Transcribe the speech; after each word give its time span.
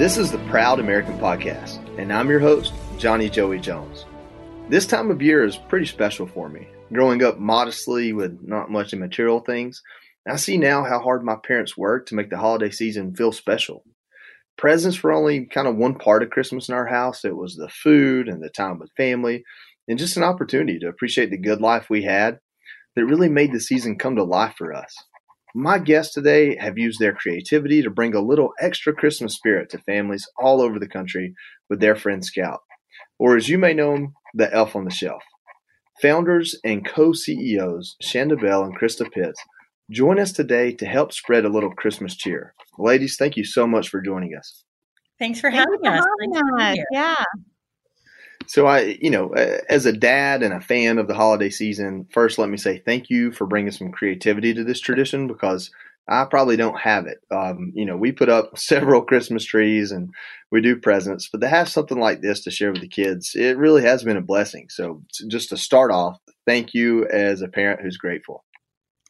This 0.00 0.16
is 0.16 0.32
the 0.32 0.38
Proud 0.48 0.80
American 0.80 1.18
Podcast, 1.18 1.78
and 1.98 2.10
I'm 2.10 2.30
your 2.30 2.40
host, 2.40 2.72
Johnny 2.96 3.28
Joey 3.28 3.58
Jones. 3.58 4.06
This 4.70 4.86
time 4.86 5.10
of 5.10 5.20
year 5.20 5.44
is 5.44 5.58
pretty 5.58 5.84
special 5.84 6.26
for 6.26 6.48
me. 6.48 6.68
Growing 6.90 7.22
up 7.22 7.38
modestly 7.38 8.14
with 8.14 8.38
not 8.42 8.70
much 8.70 8.94
in 8.94 8.98
material 8.98 9.40
things, 9.40 9.82
I 10.26 10.36
see 10.36 10.56
now 10.56 10.84
how 10.84 11.00
hard 11.00 11.22
my 11.22 11.36
parents 11.46 11.76
worked 11.76 12.08
to 12.08 12.14
make 12.14 12.30
the 12.30 12.38
holiday 12.38 12.70
season 12.70 13.14
feel 13.14 13.30
special. 13.30 13.84
Presents 14.56 15.02
were 15.02 15.12
only 15.12 15.44
kind 15.44 15.68
of 15.68 15.76
one 15.76 15.96
part 15.96 16.22
of 16.22 16.30
Christmas 16.30 16.70
in 16.70 16.74
our 16.74 16.86
house. 16.86 17.26
It 17.26 17.36
was 17.36 17.56
the 17.56 17.68
food 17.68 18.26
and 18.26 18.42
the 18.42 18.48
time 18.48 18.78
with 18.78 18.88
family, 18.96 19.44
and 19.86 19.98
just 19.98 20.16
an 20.16 20.22
opportunity 20.22 20.78
to 20.78 20.88
appreciate 20.88 21.30
the 21.30 21.36
good 21.36 21.60
life 21.60 21.90
we 21.90 22.04
had 22.04 22.38
that 22.96 23.04
really 23.04 23.28
made 23.28 23.52
the 23.52 23.60
season 23.60 23.98
come 23.98 24.16
to 24.16 24.24
life 24.24 24.54
for 24.56 24.72
us. 24.72 24.94
My 25.54 25.78
guests 25.78 26.14
today 26.14 26.56
have 26.56 26.78
used 26.78 27.00
their 27.00 27.12
creativity 27.12 27.82
to 27.82 27.90
bring 27.90 28.14
a 28.14 28.20
little 28.20 28.52
extra 28.60 28.92
Christmas 28.92 29.34
spirit 29.34 29.68
to 29.70 29.78
families 29.78 30.28
all 30.38 30.60
over 30.60 30.78
the 30.78 30.88
country 30.88 31.34
with 31.68 31.80
their 31.80 31.96
friend 31.96 32.24
Scout, 32.24 32.60
or 33.18 33.36
as 33.36 33.48
you 33.48 33.58
may 33.58 33.74
know 33.74 33.94
him, 33.94 34.14
the 34.34 34.52
Elf 34.54 34.76
on 34.76 34.84
the 34.84 34.90
Shelf. 34.90 35.22
Founders 36.02 36.56
and 36.64 36.86
co 36.86 37.12
CEOs 37.12 37.96
Chanda 38.00 38.36
Bell 38.36 38.62
and 38.64 38.78
Christa 38.78 39.10
Pitts 39.10 39.40
join 39.90 40.20
us 40.20 40.32
today 40.32 40.72
to 40.72 40.86
help 40.86 41.12
spread 41.12 41.44
a 41.44 41.48
little 41.48 41.72
Christmas 41.72 42.16
cheer. 42.16 42.54
Ladies, 42.78 43.16
thank 43.18 43.36
you 43.36 43.44
so 43.44 43.66
much 43.66 43.88
for 43.88 44.00
joining 44.00 44.36
us. 44.36 44.64
Thanks 45.18 45.40
for 45.40 45.50
having 45.50 45.84
us. 45.84 46.04
us. 46.58 46.78
Yeah. 46.92 47.24
So 48.50 48.66
I, 48.66 48.98
you 49.00 49.10
know, 49.10 49.28
as 49.68 49.86
a 49.86 49.92
dad 49.92 50.42
and 50.42 50.52
a 50.52 50.60
fan 50.60 50.98
of 50.98 51.06
the 51.06 51.14
holiday 51.14 51.50
season, 51.50 52.08
first 52.10 52.36
let 52.36 52.48
me 52.48 52.56
say 52.56 52.78
thank 52.78 53.08
you 53.08 53.30
for 53.30 53.46
bringing 53.46 53.70
some 53.70 53.92
creativity 53.92 54.52
to 54.54 54.64
this 54.64 54.80
tradition 54.80 55.28
because 55.28 55.70
I 56.08 56.24
probably 56.24 56.56
don't 56.56 56.80
have 56.80 57.06
it. 57.06 57.18
Um, 57.30 57.70
you 57.76 57.84
know, 57.84 57.96
we 57.96 58.10
put 58.10 58.28
up 58.28 58.58
several 58.58 59.02
Christmas 59.02 59.44
trees 59.44 59.92
and 59.92 60.12
we 60.50 60.60
do 60.60 60.74
presents, 60.74 61.28
but 61.30 61.40
to 61.42 61.48
have 61.48 61.68
something 61.68 62.00
like 62.00 62.22
this 62.22 62.42
to 62.42 62.50
share 62.50 62.72
with 62.72 62.80
the 62.80 62.88
kids, 62.88 63.36
it 63.36 63.56
really 63.56 63.82
has 63.82 64.02
been 64.02 64.16
a 64.16 64.20
blessing. 64.20 64.66
So 64.68 65.00
just 65.28 65.50
to 65.50 65.56
start 65.56 65.92
off, 65.92 66.18
thank 66.44 66.74
you 66.74 67.06
as 67.06 67.42
a 67.42 67.48
parent 67.48 67.82
who's 67.82 67.98
grateful. 67.98 68.44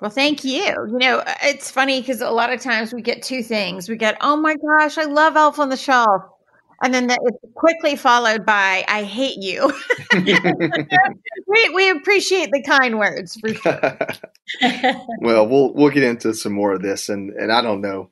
Well, 0.02 0.10
thank 0.10 0.44
you. 0.44 0.64
You 0.64 0.98
know, 0.98 1.24
it's 1.42 1.70
funny 1.70 2.02
because 2.02 2.20
a 2.20 2.28
lot 2.28 2.52
of 2.52 2.60
times 2.60 2.92
we 2.92 3.00
get 3.00 3.22
two 3.22 3.42
things. 3.42 3.88
We 3.88 3.96
get, 3.96 4.18
oh 4.20 4.36
my 4.36 4.56
gosh, 4.56 4.98
I 4.98 5.04
love 5.04 5.34
Elf 5.34 5.58
on 5.58 5.70
the 5.70 5.78
Shelf 5.78 6.24
and 6.82 6.94
then 6.94 7.10
it's 7.10 7.38
quickly 7.54 7.96
followed 7.96 8.46
by 8.46 8.84
"I 8.88 9.02
hate 9.02 9.38
you." 9.38 9.72
we 11.46 11.68
we 11.74 11.90
appreciate 11.90 12.50
the 12.52 12.62
kind 12.62 12.98
words 12.98 13.36
for 13.36 13.54
sure. 13.54 14.08
well, 15.20 15.46
we'll 15.46 15.74
we'll 15.74 15.90
get 15.90 16.04
into 16.04 16.34
some 16.34 16.52
more 16.52 16.72
of 16.72 16.82
this, 16.82 17.08
and 17.08 17.30
and 17.30 17.52
I 17.52 17.62
don't 17.62 17.80
know. 17.80 18.10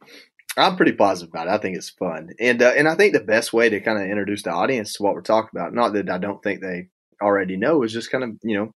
I'm 0.57 0.77
pretty 0.77 0.93
positive 0.93 1.31
about 1.31 1.47
it. 1.47 1.51
I 1.51 1.59
think 1.59 1.77
it's 1.77 1.91
fun, 1.91 2.31
and 2.39 2.61
uh, 2.61 2.73
and 2.77 2.89
I 2.89 2.95
think 2.95 3.13
the 3.13 3.21
best 3.21 3.53
way 3.53 3.69
to 3.69 3.81
kind 3.81 3.99
of 3.99 4.09
introduce 4.09 4.43
the 4.43 4.51
audience 4.51 4.95
to 4.95 5.03
what 5.03 5.15
we're 5.15 5.23
talking 5.23 5.51
about, 5.59 5.75
not 5.75 5.93
that 5.95 6.11
I 6.11 6.19
don't 6.19 6.43
think 6.43 6.61
they 6.61 6.89
already 7.23 7.57
know, 7.57 7.83
is 7.83 7.93
just 7.93 8.11
kind 8.11 8.25
of 8.25 8.31
you 8.43 8.57
know 8.57 8.75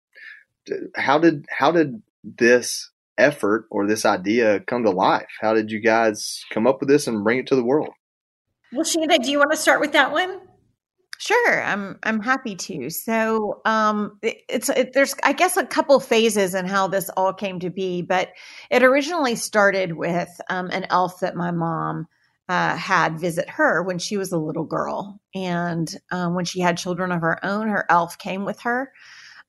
how 0.95 1.19
did 1.19 1.45
how 1.49 1.71
did 1.71 2.01
this 2.23 2.91
effort 3.17 3.65
or 3.69 3.87
this 3.87 4.05
idea 4.05 4.59
come 4.61 4.83
to 4.83 4.91
life? 4.91 5.27
How 5.41 5.53
did 5.53 5.71
you 5.71 5.79
guys 5.79 6.43
come 6.51 6.67
up 6.67 6.79
with 6.79 6.89
this 6.89 7.07
and 7.07 7.23
bring 7.23 7.39
it 7.39 7.47
to 7.47 7.55
the 7.55 7.63
world? 7.63 7.89
Well, 8.71 8.85
Chanda, 8.85 9.17
do 9.19 9.31
you 9.31 9.39
want 9.39 9.51
to 9.51 9.57
start 9.57 9.81
with 9.81 9.93
that 9.93 10.11
one? 10.11 10.41
Sure, 11.17 11.63
I'm 11.63 11.99
I'm 12.03 12.21
happy 12.21 12.55
to. 12.55 12.89
So, 12.89 13.61
um, 13.65 14.17
it, 14.21 14.37
it's 14.47 14.69
it, 14.69 14.93
there's 14.93 15.15
I 15.23 15.33
guess 15.33 15.57
a 15.57 15.65
couple 15.65 15.99
phases 15.99 16.55
in 16.55 16.65
how 16.65 16.87
this 16.87 17.09
all 17.09 17.33
came 17.33 17.59
to 17.59 17.69
be, 17.69 18.01
but 18.01 18.29
it 18.71 18.83
originally 18.83 19.35
started 19.35 19.97
with 19.97 20.29
um, 20.49 20.69
an 20.71 20.85
elf 20.89 21.19
that 21.19 21.35
my 21.35 21.51
mom 21.51 22.07
uh, 22.47 22.77
had 22.77 23.19
visit 23.19 23.49
her 23.49 23.83
when 23.83 23.99
she 23.99 24.15
was 24.17 24.31
a 24.31 24.37
little 24.37 24.63
girl, 24.63 25.19
and 25.35 25.93
um, 26.11 26.35
when 26.35 26.45
she 26.45 26.61
had 26.61 26.77
children 26.77 27.11
of 27.11 27.21
her 27.21 27.43
own, 27.45 27.67
her 27.67 27.85
elf 27.89 28.17
came 28.17 28.45
with 28.45 28.61
her. 28.61 28.93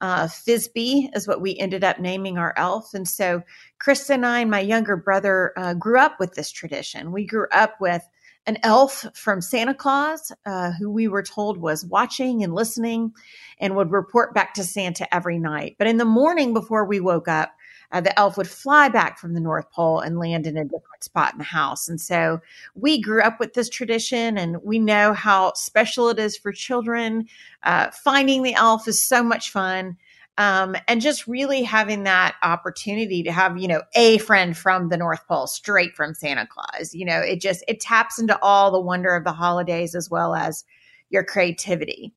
Uh, 0.00 0.26
Fizby 0.26 1.10
is 1.14 1.28
what 1.28 1.42
we 1.42 1.56
ended 1.58 1.84
up 1.84 2.00
naming 2.00 2.38
our 2.38 2.54
elf, 2.56 2.94
and 2.94 3.06
so 3.06 3.42
Chris 3.78 4.10
and 4.10 4.26
I 4.26 4.40
and 4.40 4.50
my 4.50 4.60
younger 4.60 4.96
brother 4.96 5.52
uh, 5.56 5.74
grew 5.74 6.00
up 6.00 6.18
with 6.18 6.34
this 6.34 6.50
tradition. 6.50 7.12
We 7.12 7.26
grew 7.26 7.46
up 7.52 7.76
with 7.80 8.02
an 8.50 8.58
elf 8.64 9.06
from 9.14 9.40
Santa 9.40 9.72
Claus, 9.72 10.32
uh, 10.44 10.72
who 10.72 10.90
we 10.90 11.06
were 11.06 11.22
told 11.22 11.56
was 11.56 11.84
watching 11.84 12.42
and 12.42 12.52
listening 12.52 13.14
and 13.60 13.76
would 13.76 13.92
report 13.92 14.34
back 14.34 14.54
to 14.54 14.64
Santa 14.64 15.06
every 15.14 15.38
night. 15.38 15.76
But 15.78 15.86
in 15.86 15.98
the 15.98 16.04
morning 16.04 16.52
before 16.52 16.84
we 16.84 16.98
woke 16.98 17.28
up, 17.28 17.52
uh, 17.92 18.00
the 18.00 18.18
elf 18.18 18.36
would 18.36 18.48
fly 18.48 18.88
back 18.88 19.20
from 19.20 19.34
the 19.34 19.40
North 19.40 19.70
Pole 19.70 20.00
and 20.00 20.18
land 20.18 20.48
in 20.48 20.56
a 20.56 20.64
different 20.64 21.04
spot 21.04 21.32
in 21.32 21.38
the 21.38 21.44
house. 21.44 21.88
And 21.88 22.00
so 22.00 22.40
we 22.74 23.00
grew 23.00 23.22
up 23.22 23.38
with 23.38 23.54
this 23.54 23.68
tradition 23.68 24.36
and 24.36 24.60
we 24.64 24.80
know 24.80 25.12
how 25.12 25.52
special 25.54 26.08
it 26.08 26.18
is 26.18 26.36
for 26.36 26.50
children. 26.50 27.28
Uh, 27.62 27.90
finding 27.92 28.42
the 28.42 28.54
elf 28.54 28.88
is 28.88 29.06
so 29.06 29.22
much 29.22 29.50
fun 29.50 29.96
um, 30.38 30.74
and 30.88 31.00
just 31.00 31.26
really 31.26 31.62
having 31.62 32.04
that 32.04 32.34
opportunity 32.42 33.22
to 33.22 33.32
have 33.32 33.58
you 33.58 33.68
know 33.68 33.82
a 33.94 34.18
friend 34.18 34.56
from 34.56 34.88
the 34.88 34.96
north 34.96 35.26
pole 35.26 35.46
straight 35.46 35.94
from 35.94 36.14
santa 36.14 36.46
claus 36.46 36.94
you 36.94 37.04
know 37.04 37.20
it 37.20 37.40
just 37.40 37.62
it 37.68 37.80
taps 37.80 38.18
into 38.18 38.38
all 38.42 38.70
the 38.70 38.80
wonder 38.80 39.14
of 39.14 39.24
the 39.24 39.32
holidays 39.32 39.94
as 39.94 40.10
well 40.10 40.34
as 40.34 40.64
your 41.10 41.24
creativity. 41.24 42.14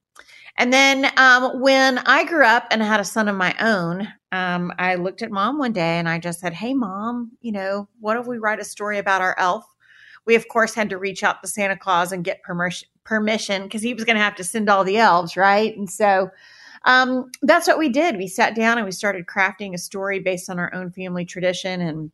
And 0.55 0.71
then 0.71 1.11
um, 1.17 1.61
when 1.61 1.97
i 1.99 2.23
grew 2.23 2.45
up 2.45 2.67
and 2.69 2.81
had 2.81 2.99
a 2.99 3.05
son 3.05 3.27
of 3.27 3.35
my 3.35 3.55
own 3.59 4.07
um, 4.31 4.71
i 4.77 4.95
looked 4.95 5.21
at 5.21 5.31
mom 5.31 5.57
one 5.57 5.73
day 5.73 5.97
and 5.97 6.07
i 6.07 6.19
just 6.19 6.39
said 6.39 6.53
hey 6.53 6.73
mom 6.73 7.31
you 7.41 7.51
know 7.51 7.87
what 7.99 8.17
if 8.17 8.27
we 8.27 8.37
write 8.37 8.59
a 8.59 8.65
story 8.65 8.99
about 8.99 9.21
our 9.21 9.35
elf? 9.39 9.65
We 10.25 10.35
of 10.35 10.47
course 10.47 10.73
had 10.73 10.89
to 10.91 10.97
reach 10.97 11.23
out 11.23 11.41
to 11.41 11.47
santa 11.47 11.75
claus 11.75 12.11
and 12.11 12.23
get 12.23 12.43
permission 12.43 12.87
permission 13.03 13.63
because 13.63 13.81
he 13.81 13.93
was 13.93 14.05
going 14.05 14.15
to 14.15 14.21
have 14.21 14.35
to 14.35 14.43
send 14.43 14.69
all 14.69 14.83
the 14.83 14.97
elves 14.97 15.35
right? 15.35 15.75
And 15.75 15.89
so 15.89 16.29
um, 16.85 17.29
that's 17.41 17.67
what 17.67 17.79
we 17.79 17.89
did. 17.89 18.17
We 18.17 18.27
sat 18.27 18.55
down 18.55 18.77
and 18.77 18.85
we 18.85 18.91
started 18.91 19.25
crafting 19.25 19.73
a 19.73 19.77
story 19.77 20.19
based 20.19 20.49
on 20.49 20.59
our 20.59 20.73
own 20.73 20.91
family 20.91 21.25
tradition 21.25 21.81
and, 21.81 22.11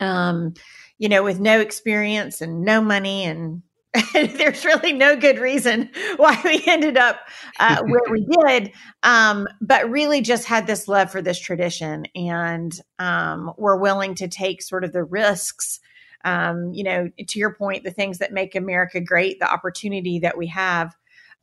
um, 0.00 0.54
you 0.98 1.08
know, 1.08 1.22
with 1.22 1.40
no 1.40 1.60
experience 1.60 2.40
and 2.40 2.62
no 2.62 2.80
money 2.80 3.24
and 3.24 3.62
there's 4.12 4.64
really 4.64 4.92
no 4.92 5.16
good 5.16 5.38
reason 5.38 5.90
why 6.16 6.38
we 6.44 6.62
ended 6.66 6.96
up 6.96 7.20
uh, 7.58 7.82
where 7.84 8.02
we 8.10 8.24
did, 8.46 8.72
um, 9.02 9.48
but 9.60 9.90
really 9.90 10.20
just 10.20 10.44
had 10.44 10.66
this 10.66 10.88
love 10.88 11.10
for 11.10 11.22
this 11.22 11.38
tradition 11.38 12.04
and 12.14 12.80
um, 12.98 13.52
we're 13.56 13.76
willing 13.76 14.14
to 14.14 14.28
take 14.28 14.62
sort 14.62 14.84
of 14.84 14.92
the 14.92 15.04
risks. 15.04 15.80
Um, 16.24 16.72
you 16.74 16.84
know, 16.84 17.08
to 17.26 17.38
your 17.38 17.54
point, 17.54 17.84
the 17.84 17.92
things 17.92 18.18
that 18.18 18.32
make 18.32 18.54
America 18.54 19.00
great, 19.00 19.38
the 19.38 19.50
opportunity 19.50 20.18
that 20.18 20.36
we 20.36 20.48
have 20.48 20.94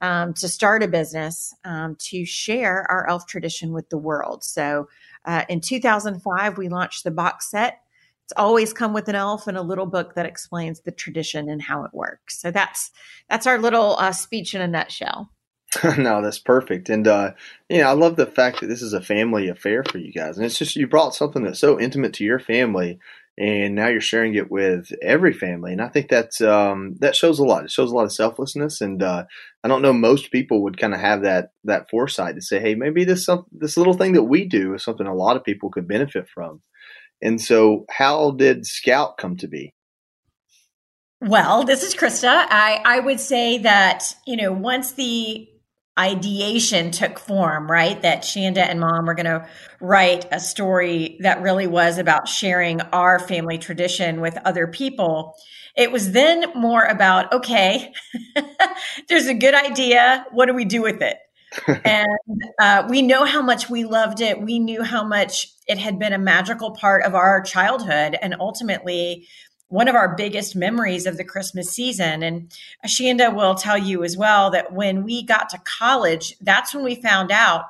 um, 0.01 0.33
to 0.35 0.47
start 0.47 0.83
a 0.83 0.87
business 0.87 1.53
um, 1.63 1.95
to 1.99 2.25
share 2.25 2.85
our 2.89 3.07
elf 3.09 3.25
tradition 3.27 3.71
with 3.71 3.89
the 3.89 3.97
world. 3.97 4.43
So 4.43 4.87
uh, 5.25 5.43
in 5.49 5.61
2005, 5.61 6.57
we 6.57 6.69
launched 6.69 7.03
the 7.03 7.11
box 7.11 7.49
set. 7.49 7.81
It's 8.25 8.33
always 8.37 8.73
come 8.73 8.93
with 8.93 9.07
an 9.07 9.15
elf 9.15 9.47
and 9.47 9.57
a 9.57 9.61
little 9.61 9.85
book 9.85 10.15
that 10.15 10.25
explains 10.25 10.81
the 10.81 10.91
tradition 10.91 11.49
and 11.49 11.61
how 11.61 11.83
it 11.83 11.93
works. 11.93 12.39
So 12.39 12.51
that's 12.51 12.91
that's 13.29 13.47
our 13.47 13.59
little 13.59 13.97
uh, 13.97 14.11
speech 14.11 14.55
in 14.55 14.61
a 14.61 14.67
nutshell. 14.67 15.29
no, 15.97 16.21
that's 16.21 16.39
perfect. 16.39 16.89
And, 16.89 17.07
uh, 17.07 17.33
you 17.69 17.79
know, 17.79 17.89
I 17.89 17.93
love 17.93 18.15
the 18.15 18.25
fact 18.25 18.61
that 18.61 18.67
this 18.67 18.81
is 18.81 18.93
a 18.93 19.01
family 19.01 19.49
affair 19.49 19.83
for 19.83 19.97
you 19.97 20.11
guys. 20.11 20.37
And 20.37 20.45
it's 20.45 20.57
just, 20.57 20.75
you 20.75 20.87
brought 20.87 21.15
something 21.15 21.43
that's 21.43 21.59
so 21.59 21.79
intimate 21.79 22.13
to 22.13 22.23
your 22.23 22.39
family 22.39 22.99
and 23.37 23.75
now 23.75 23.87
you're 23.87 23.99
sharing 23.99 24.35
it 24.35 24.49
with 24.49 24.91
every 25.01 25.33
family. 25.33 25.73
And 25.73 25.81
i 25.81 25.87
think 25.87 26.09
that's 26.09 26.41
um, 26.41 26.95
that 26.99 27.15
shows 27.15 27.39
a 27.39 27.43
lot. 27.43 27.65
It 27.65 27.71
shows 27.71 27.91
a 27.91 27.95
lot 27.95 28.05
of 28.05 28.13
selflessness. 28.13 28.81
And 28.81 29.03
uh, 29.03 29.25
i 29.63 29.67
don't 29.67 29.81
know 29.81 29.93
most 29.93 30.31
people 30.31 30.63
would 30.63 30.77
kind 30.77 30.93
of 30.93 30.99
have 30.99 31.23
that 31.23 31.51
that 31.63 31.89
foresight 31.89 32.35
to 32.35 32.41
say 32.41 32.59
hey 32.59 32.75
maybe 32.75 33.03
this 33.03 33.25
some, 33.25 33.45
this 33.51 33.77
little 33.77 33.93
thing 33.93 34.13
that 34.13 34.23
we 34.23 34.45
do 34.45 34.73
is 34.73 34.83
something 34.83 35.07
a 35.07 35.13
lot 35.13 35.37
of 35.37 35.43
people 35.43 35.69
could 35.69 35.87
benefit 35.87 36.27
from. 36.29 36.61
And 37.21 37.41
so 37.41 37.85
how 37.89 38.31
did 38.31 38.65
scout 38.65 39.17
come 39.17 39.37
to 39.37 39.47
be? 39.47 39.73
Well 41.21 41.63
this 41.63 41.83
is 41.83 41.95
christa. 41.95 42.45
I 42.49 42.81
i 42.85 42.99
would 42.99 43.19
say 43.19 43.57
that 43.59 44.15
you 44.25 44.37
know 44.37 44.51
once 44.51 44.93
the 44.93 45.49
ideation 45.97 46.91
took 46.91 47.19
form, 47.19 47.69
right? 47.69 48.01
That 48.01 48.19
Chanda 48.19 48.61
and 48.63 48.79
mom 48.79 49.05
were 49.05 49.13
going 49.13 49.25
to 49.25 49.47
write 49.79 50.25
a 50.31 50.39
story 50.39 51.17
that 51.21 51.41
really 51.41 51.67
was 51.67 51.97
about 51.97 52.27
sharing 52.27 52.81
our 52.81 53.19
family 53.19 53.57
tradition 53.57 54.19
with 54.19 54.37
other 54.43 54.67
people. 54.67 55.35
It 55.75 55.91
was 55.91 56.11
then 56.11 56.45
more 56.55 56.83
about, 56.83 57.31
okay, 57.33 57.93
there's 59.09 59.27
a 59.27 59.33
good 59.33 59.53
idea. 59.53 60.25
What 60.31 60.47
do 60.47 60.53
we 60.53 60.65
do 60.65 60.81
with 60.81 61.01
it? 61.01 61.17
and 61.85 62.07
uh, 62.59 62.85
we 62.89 63.01
know 63.01 63.23
how 63.25 63.41
much 63.41 63.69
we 63.69 63.85
loved 63.85 64.21
it. 64.21 64.41
We 64.41 64.59
knew 64.59 64.83
how 64.83 65.03
much 65.03 65.47
it 65.67 65.77
had 65.77 65.97
been 65.99 66.13
a 66.13 66.17
magical 66.17 66.71
part 66.71 67.03
of 67.03 67.15
our 67.15 67.41
childhood. 67.41 68.17
And 68.21 68.35
ultimately, 68.39 69.27
one 69.67 69.87
of 69.87 69.95
our 69.95 70.15
biggest 70.15 70.55
memories 70.55 71.05
of 71.05 71.17
the 71.17 71.23
Christmas 71.23 71.69
season. 71.71 72.23
And 72.23 72.51
Chanda 72.85 73.31
will 73.31 73.55
tell 73.55 73.77
you 73.77 74.03
as 74.03 74.15
well 74.15 74.51
that 74.51 74.73
when 74.73 75.03
we 75.03 75.23
got 75.23 75.49
to 75.49 75.61
college, 75.65 76.35
that's 76.41 76.73
when 76.73 76.83
we 76.83 76.95
found 76.95 77.31
out 77.31 77.65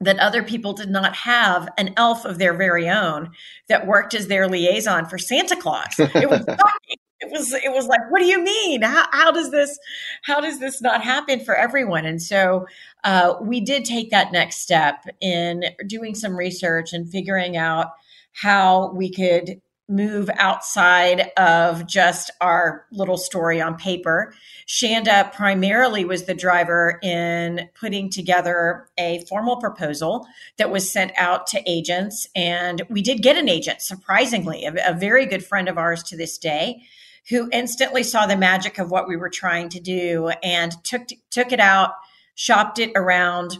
that 0.00 0.18
other 0.18 0.42
people 0.42 0.72
did 0.72 0.90
not 0.90 1.14
have 1.14 1.68
an 1.76 1.92
elf 1.96 2.24
of 2.24 2.38
their 2.38 2.54
very 2.54 2.88
own 2.88 3.30
that 3.68 3.86
worked 3.86 4.14
as 4.14 4.28
their 4.28 4.48
liaison 4.48 5.06
for 5.06 5.18
Santa 5.18 5.56
Claus. 5.56 5.98
It 5.98 6.28
was 6.28 6.38
shocking. 6.48 6.96
It 7.22 7.30
was 7.30 7.52
it 7.52 7.70
was 7.70 7.86
like, 7.86 8.00
what 8.10 8.20
do 8.20 8.24
you 8.24 8.42
mean? 8.42 8.80
How, 8.80 9.06
how 9.12 9.30
does 9.30 9.50
this 9.50 9.78
how 10.22 10.40
does 10.40 10.58
this 10.58 10.80
not 10.80 11.02
happen 11.02 11.40
for 11.40 11.54
everyone? 11.54 12.06
And 12.06 12.22
so 12.22 12.66
uh, 13.04 13.34
we 13.42 13.60
did 13.60 13.84
take 13.84 14.10
that 14.10 14.32
next 14.32 14.62
step 14.62 15.04
in 15.20 15.64
doing 15.86 16.14
some 16.14 16.34
research 16.34 16.94
and 16.94 17.10
figuring 17.10 17.58
out 17.58 17.88
how 18.32 18.90
we 18.94 19.12
could 19.12 19.60
move 19.90 20.30
outside 20.38 21.32
of 21.36 21.86
just 21.86 22.30
our 22.40 22.86
little 22.92 23.18
story 23.18 23.60
on 23.60 23.76
paper. 23.76 24.32
Chanda 24.66 25.30
primarily 25.34 26.04
was 26.04 26.24
the 26.24 26.34
driver 26.34 27.00
in 27.02 27.68
putting 27.74 28.08
together 28.08 28.86
a 28.96 29.24
formal 29.28 29.56
proposal 29.56 30.26
that 30.58 30.70
was 30.70 30.90
sent 30.90 31.10
out 31.16 31.48
to 31.48 31.62
agents. 31.68 32.28
And 32.36 32.82
we 32.88 33.02
did 33.02 33.20
get 33.22 33.36
an 33.36 33.48
agent, 33.48 33.82
surprisingly, 33.82 34.64
a, 34.64 34.72
a 34.86 34.94
very 34.94 35.26
good 35.26 35.44
friend 35.44 35.68
of 35.68 35.76
ours 35.76 36.04
to 36.04 36.16
this 36.16 36.38
day. 36.38 36.82
Who 37.28 37.50
instantly 37.52 38.02
saw 38.02 38.26
the 38.26 38.36
magic 38.36 38.78
of 38.78 38.90
what 38.90 39.06
we 39.06 39.16
were 39.16 39.28
trying 39.28 39.68
to 39.70 39.80
do 39.80 40.30
and 40.42 40.72
took 40.82 41.02
took 41.30 41.52
it 41.52 41.60
out, 41.60 41.92
shopped 42.34 42.78
it 42.78 42.92
around. 42.96 43.58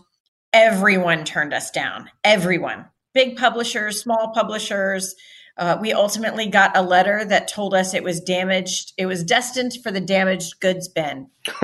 Everyone 0.53 1.25
turned 1.25 1.53
us 1.53 1.71
down. 1.71 2.11
Everyone, 2.25 2.87
big 3.13 3.37
publishers, 3.37 4.01
small 4.01 4.33
publishers, 4.35 5.15
uh, 5.61 5.77
we 5.79 5.93
ultimately 5.93 6.47
got 6.47 6.75
a 6.75 6.81
letter 6.81 7.23
that 7.23 7.47
told 7.47 7.75
us 7.75 7.93
it 7.93 8.03
was 8.03 8.19
damaged. 8.19 8.95
It 8.97 9.05
was 9.05 9.23
destined 9.23 9.75
for 9.83 9.91
the 9.93 10.01
damaged 10.01 10.59
goods 10.59 10.89
bin. 10.89 11.29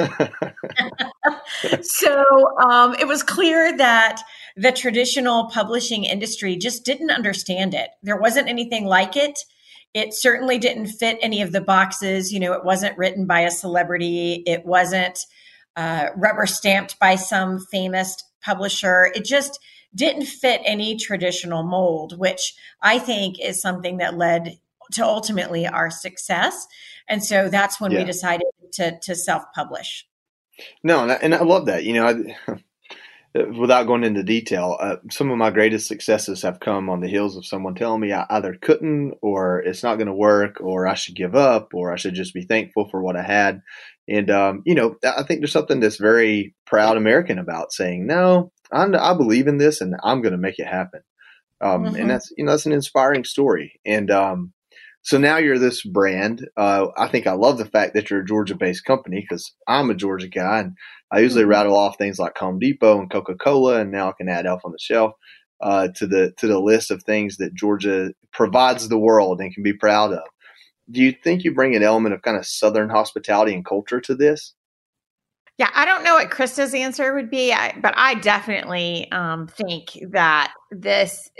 so 1.80 2.58
um, 2.58 2.94
it 3.00 3.08
was 3.08 3.22
clear 3.22 3.74
that 3.78 4.20
the 4.54 4.70
traditional 4.70 5.48
publishing 5.48 6.04
industry 6.04 6.56
just 6.56 6.84
didn't 6.84 7.10
understand 7.10 7.72
it. 7.72 7.88
There 8.02 8.18
wasn't 8.18 8.50
anything 8.50 8.84
like 8.84 9.16
it. 9.16 9.38
It 9.94 10.12
certainly 10.12 10.58
didn't 10.58 10.88
fit 10.88 11.16
any 11.22 11.40
of 11.40 11.52
the 11.52 11.62
boxes. 11.62 12.30
You 12.30 12.40
know, 12.40 12.52
it 12.52 12.66
wasn't 12.66 12.98
written 12.98 13.26
by 13.26 13.40
a 13.40 13.50
celebrity. 13.50 14.42
It 14.46 14.66
wasn't 14.66 15.18
uh, 15.74 16.08
rubber 16.16 16.44
stamped 16.44 16.98
by 16.98 17.14
some 17.14 17.60
famous 17.72 18.14
publisher. 18.42 19.10
It 19.14 19.24
just 19.24 19.58
didn't 19.96 20.26
fit 20.26 20.60
any 20.64 20.96
traditional 20.96 21.62
mold, 21.62 22.18
which 22.18 22.54
I 22.80 22.98
think 22.98 23.40
is 23.40 23.60
something 23.60 23.96
that 23.96 24.16
led 24.16 24.58
to 24.92 25.04
ultimately 25.04 25.66
our 25.66 25.90
success. 25.90 26.66
And 27.08 27.24
so 27.24 27.48
that's 27.48 27.80
when 27.80 27.90
yeah. 27.90 27.98
we 28.00 28.04
decided 28.04 28.46
to 28.74 28.98
to 29.00 29.14
self 29.14 29.44
publish. 29.54 30.06
No, 30.82 31.02
and 31.02 31.12
I, 31.12 31.14
and 31.16 31.34
I, 31.34 31.42
love 31.42 31.66
that. 31.66 31.84
You 31.84 31.94
know, 31.94 32.06
I, 33.36 33.44
without 33.58 33.86
going 33.86 34.04
into 34.04 34.22
detail, 34.22 34.76
uh, 34.80 34.96
some 35.10 35.30
of 35.30 35.36
my 35.36 35.50
greatest 35.50 35.86
successes 35.86 36.42
have 36.42 36.60
come 36.60 36.88
on 36.88 37.00
the 37.00 37.08
heels 37.08 37.36
of 37.36 37.44
someone 37.44 37.74
telling 37.74 38.00
me 38.00 38.12
I 38.12 38.24
either 38.30 38.54
couldn't, 38.54 39.14
or 39.20 39.60
it's 39.60 39.82
not 39.82 39.96
going 39.96 40.06
to 40.06 40.14
work, 40.14 40.60
or 40.60 40.86
I 40.86 40.94
should 40.94 41.14
give 41.14 41.34
up, 41.34 41.74
or 41.74 41.92
I 41.92 41.96
should 41.96 42.14
just 42.14 42.32
be 42.32 42.42
thankful 42.42 42.88
for 42.88 43.02
what 43.02 43.16
I 43.16 43.22
had. 43.22 43.60
And 44.08 44.30
um, 44.30 44.62
you 44.64 44.74
know, 44.74 44.96
I 45.04 45.22
think 45.24 45.40
there's 45.40 45.52
something 45.52 45.80
that's 45.80 45.96
very 45.96 46.54
proud 46.64 46.96
American 46.96 47.38
about 47.38 47.72
saying, 47.72 48.06
"No, 48.06 48.52
I'm, 48.72 48.94
i 48.94 49.14
believe 49.14 49.46
in 49.46 49.58
this, 49.58 49.80
and 49.80 49.94
I'm 50.02 50.22
going 50.22 50.32
to 50.32 50.38
make 50.38 50.58
it 50.58 50.66
happen." 50.66 51.00
Um, 51.60 51.84
mm-hmm. 51.84 51.96
And 51.96 52.10
that's 52.10 52.32
you 52.36 52.44
know 52.44 52.52
that's 52.52 52.66
an 52.66 52.72
inspiring 52.72 53.24
story. 53.24 53.80
And 53.84 54.10
um, 54.10 54.52
so 55.02 55.18
now 55.18 55.38
you're 55.38 55.58
this 55.58 55.82
brand. 55.84 56.48
Uh, 56.56 56.88
I 56.96 57.08
think 57.08 57.26
I 57.26 57.32
love 57.32 57.58
the 57.58 57.64
fact 57.64 57.94
that 57.94 58.10
you're 58.10 58.20
a 58.20 58.26
Georgia-based 58.26 58.84
company 58.84 59.20
because 59.20 59.52
I'm 59.66 59.90
a 59.90 59.94
Georgia 59.94 60.28
guy, 60.28 60.60
and 60.60 60.72
I 61.10 61.20
usually 61.20 61.42
mm-hmm. 61.42 61.50
rattle 61.50 61.76
off 61.76 61.98
things 61.98 62.18
like 62.18 62.36
Home 62.38 62.58
Depot 62.58 62.98
and 63.00 63.10
Coca-Cola, 63.10 63.80
and 63.80 63.90
now 63.90 64.08
I 64.08 64.12
can 64.16 64.28
add 64.28 64.46
Elf 64.46 64.62
on 64.64 64.72
the 64.72 64.78
Shelf 64.78 65.12
uh, 65.60 65.88
to 65.96 66.06
the 66.06 66.32
to 66.38 66.46
the 66.46 66.60
list 66.60 66.90
of 66.90 67.02
things 67.02 67.36
that 67.38 67.54
Georgia 67.54 68.12
provides 68.32 68.88
the 68.88 68.98
world 68.98 69.40
and 69.40 69.54
can 69.54 69.62
be 69.62 69.72
proud 69.72 70.12
of 70.12 70.24
do 70.90 71.02
you 71.02 71.12
think 71.12 71.44
you 71.44 71.52
bring 71.52 71.74
an 71.74 71.82
element 71.82 72.14
of 72.14 72.22
kind 72.22 72.36
of 72.36 72.46
Southern 72.46 72.88
hospitality 72.88 73.54
and 73.54 73.64
culture 73.64 74.00
to 74.00 74.14
this? 74.14 74.54
Yeah, 75.58 75.70
I 75.74 75.86
don't 75.86 76.04
know 76.04 76.14
what 76.14 76.30
Christa's 76.30 76.74
answer 76.74 77.14
would 77.14 77.30
be, 77.30 77.54
but 77.80 77.94
I 77.96 78.14
definitely 78.14 79.10
um, 79.10 79.46
think 79.46 79.98
that 80.10 80.52
this 80.70 81.30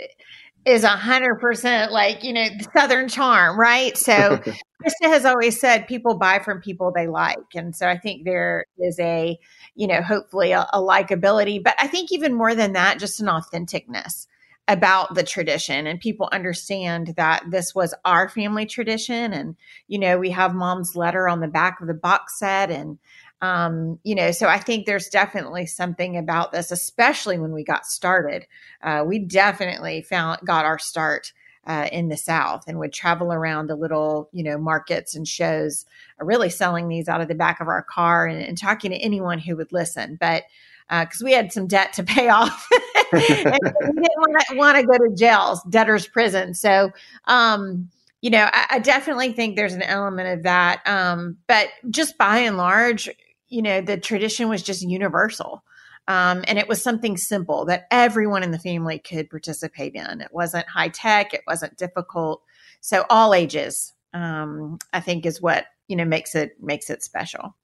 is 0.65 0.83
a 0.83 0.89
hundred 0.89 1.35
percent 1.39 1.91
like 1.91 2.23
you 2.23 2.33
know 2.33 2.45
the 2.45 2.67
Southern 2.75 3.07
charm, 3.07 3.59
right? 3.59 3.95
So 3.95 4.11
Christa 4.83 5.03
has 5.03 5.23
always 5.23 5.59
said 5.59 5.87
people 5.87 6.17
buy 6.17 6.39
from 6.39 6.61
people 6.61 6.91
they 6.93 7.07
like, 7.07 7.37
and 7.55 7.75
so 7.75 7.87
I 7.87 7.97
think 7.97 8.25
there 8.25 8.65
is 8.79 8.99
a 8.99 9.37
you 9.75 9.87
know 9.87 10.01
hopefully 10.01 10.51
a, 10.51 10.67
a 10.73 10.79
likability, 10.79 11.63
but 11.63 11.75
I 11.79 11.87
think 11.87 12.11
even 12.11 12.33
more 12.33 12.55
than 12.55 12.73
that, 12.73 12.99
just 12.99 13.21
an 13.21 13.27
authenticness 13.27 14.27
about 14.67 15.15
the 15.15 15.23
tradition 15.23 15.87
and 15.87 15.99
people 15.99 16.27
understand 16.33 17.13
that 17.15 17.41
this 17.49 17.73
was 17.73 17.93
our 18.03 18.27
family 18.27 18.65
tradition 18.65 19.31
and 19.31 19.55
you 19.87 19.97
know 19.97 20.17
we 20.17 20.29
have 20.29 20.53
mom's 20.53 20.93
letter 20.93 21.29
on 21.29 21.39
the 21.39 21.47
back 21.47 21.79
of 21.79 21.87
the 21.87 21.93
box 21.93 22.37
set 22.37 22.69
and 22.69 22.97
um, 23.41 23.99
you 24.03 24.15
know 24.15 24.31
so 24.31 24.47
i 24.47 24.57
think 24.57 24.85
there's 24.85 25.07
definitely 25.07 25.65
something 25.65 26.17
about 26.17 26.51
this 26.51 26.71
especially 26.71 27.37
when 27.37 27.53
we 27.53 27.63
got 27.63 27.85
started 27.85 28.45
uh, 28.81 29.03
we 29.05 29.19
definitely 29.19 30.01
found 30.01 30.39
got 30.45 30.65
our 30.65 30.79
start 30.79 31.33
uh, 31.65 31.87
in 31.91 32.07
the 32.07 32.17
south 32.17 32.63
and 32.67 32.79
would 32.79 32.93
travel 32.93 33.33
around 33.33 33.67
the 33.67 33.75
little 33.75 34.29
you 34.31 34.43
know 34.43 34.57
markets 34.57 35.15
and 35.15 35.27
shows 35.27 35.85
uh, 36.19 36.25
really 36.25 36.49
selling 36.49 36.87
these 36.87 37.09
out 37.09 37.21
of 37.21 37.27
the 37.27 37.35
back 37.35 37.59
of 37.59 37.67
our 37.67 37.83
car 37.83 38.25
and, 38.25 38.41
and 38.41 38.57
talking 38.57 38.91
to 38.91 38.97
anyone 38.97 39.39
who 39.39 39.55
would 39.55 39.71
listen 39.71 40.17
but 40.19 40.43
because 40.89 41.21
uh, 41.21 41.25
we 41.25 41.33
had 41.33 41.51
some 41.51 41.67
debt 41.67 41.93
to 41.93 42.03
pay 42.03 42.29
off. 42.29 42.67
we 43.13 43.19
didn't 43.19 44.57
want 44.57 44.77
to 44.77 44.83
go 44.83 44.97
to 44.97 45.15
jails, 45.15 45.61
debtor's 45.69 46.07
prison. 46.07 46.53
So, 46.53 46.91
um, 47.25 47.89
you 48.21 48.29
know, 48.29 48.49
I, 48.51 48.65
I, 48.71 48.79
definitely 48.79 49.31
think 49.31 49.55
there's 49.55 49.73
an 49.73 49.83
element 49.83 50.27
of 50.39 50.43
that. 50.43 50.81
Um, 50.85 51.37
but 51.47 51.69
just 51.89 52.17
by 52.17 52.39
and 52.39 52.57
large, 52.57 53.09
you 53.49 53.61
know, 53.61 53.81
the 53.81 53.97
tradition 53.97 54.49
was 54.49 54.63
just 54.63 54.81
universal. 54.81 55.63
Um, 56.07 56.45
and 56.47 56.57
it 56.57 56.69
was 56.69 56.81
something 56.81 57.17
simple 57.17 57.65
that 57.65 57.87
everyone 57.91 58.43
in 58.43 58.51
the 58.51 58.59
family 58.59 58.97
could 58.97 59.29
participate 59.29 59.93
in. 59.93 60.21
It 60.21 60.31
wasn't 60.31 60.67
high 60.67 60.87
tech, 60.87 61.33
it 61.33 61.41
wasn't 61.45 61.77
difficult. 61.77 62.43
So 62.79 63.05
all 63.09 63.33
ages, 63.33 63.93
um, 64.13 64.79
I 64.93 65.01
think, 65.01 65.25
is 65.25 65.41
what 65.41 65.65
you 65.87 65.97
know 65.97 66.05
makes 66.05 66.33
it 66.33 66.55
makes 66.61 66.89
it 66.89 67.03
special. 67.03 67.55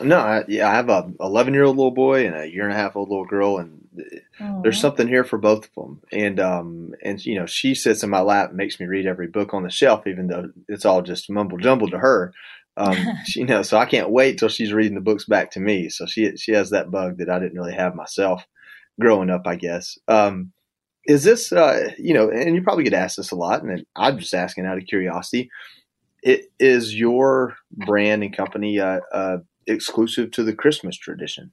No, 0.00 0.18
I, 0.18 0.44
yeah, 0.48 0.68
I 0.68 0.74
have 0.74 0.88
a 0.88 1.12
11 1.20 1.52
year 1.52 1.64
old 1.64 1.76
little 1.76 1.90
boy 1.90 2.26
and 2.26 2.36
a 2.36 2.50
year 2.50 2.64
and 2.64 2.72
a 2.72 2.76
half 2.76 2.96
old 2.96 3.08
little 3.08 3.24
girl, 3.24 3.58
and 3.58 3.80
Aww. 4.40 4.62
there's 4.62 4.80
something 4.80 5.08
here 5.08 5.24
for 5.24 5.38
both 5.38 5.64
of 5.64 5.74
them. 5.74 6.00
And 6.12 6.40
um, 6.40 6.94
and 7.02 7.24
you 7.24 7.34
know, 7.36 7.46
she 7.46 7.74
sits 7.74 8.02
in 8.02 8.10
my 8.10 8.20
lap 8.20 8.48
and 8.48 8.56
makes 8.56 8.80
me 8.80 8.86
read 8.86 9.06
every 9.06 9.26
book 9.26 9.52
on 9.52 9.62
the 9.62 9.70
shelf, 9.70 10.06
even 10.06 10.28
though 10.28 10.50
it's 10.68 10.84
all 10.84 11.02
just 11.02 11.30
mumble 11.30 11.58
jumble 11.58 11.88
to 11.90 11.98
her. 11.98 12.32
Um, 12.80 12.96
she, 13.26 13.40
you 13.40 13.46
know, 13.46 13.62
so 13.62 13.76
I 13.76 13.86
can't 13.86 14.10
wait 14.10 14.38
till 14.38 14.48
she's 14.48 14.72
reading 14.72 14.94
the 14.94 15.00
books 15.00 15.24
back 15.24 15.50
to 15.52 15.60
me. 15.60 15.88
So 15.88 16.06
she 16.06 16.36
she 16.36 16.52
has 16.52 16.70
that 16.70 16.90
bug 16.90 17.18
that 17.18 17.30
I 17.30 17.38
didn't 17.38 17.58
really 17.58 17.74
have 17.74 17.94
myself 17.94 18.44
growing 18.98 19.30
up, 19.30 19.42
I 19.46 19.56
guess. 19.56 19.98
Um, 20.08 20.52
is 21.06 21.24
this, 21.24 21.52
uh, 21.52 21.90
you 21.98 22.14
know, 22.14 22.30
and 22.30 22.54
you 22.54 22.62
probably 22.62 22.84
get 22.84 22.92
asked 22.92 23.16
this 23.16 23.30
a 23.30 23.36
lot, 23.36 23.62
and 23.62 23.84
I'm 23.96 24.18
just 24.18 24.34
asking 24.34 24.66
out 24.66 24.78
of 24.78 24.86
curiosity. 24.86 25.50
It 26.22 26.46
is 26.58 26.94
your 26.94 27.56
brand 27.72 28.22
and 28.22 28.36
company 28.36 28.78
uh, 28.78 29.00
uh, 29.12 29.38
exclusive 29.66 30.30
to 30.32 30.42
the 30.42 30.54
Christmas 30.54 30.96
tradition? 30.96 31.52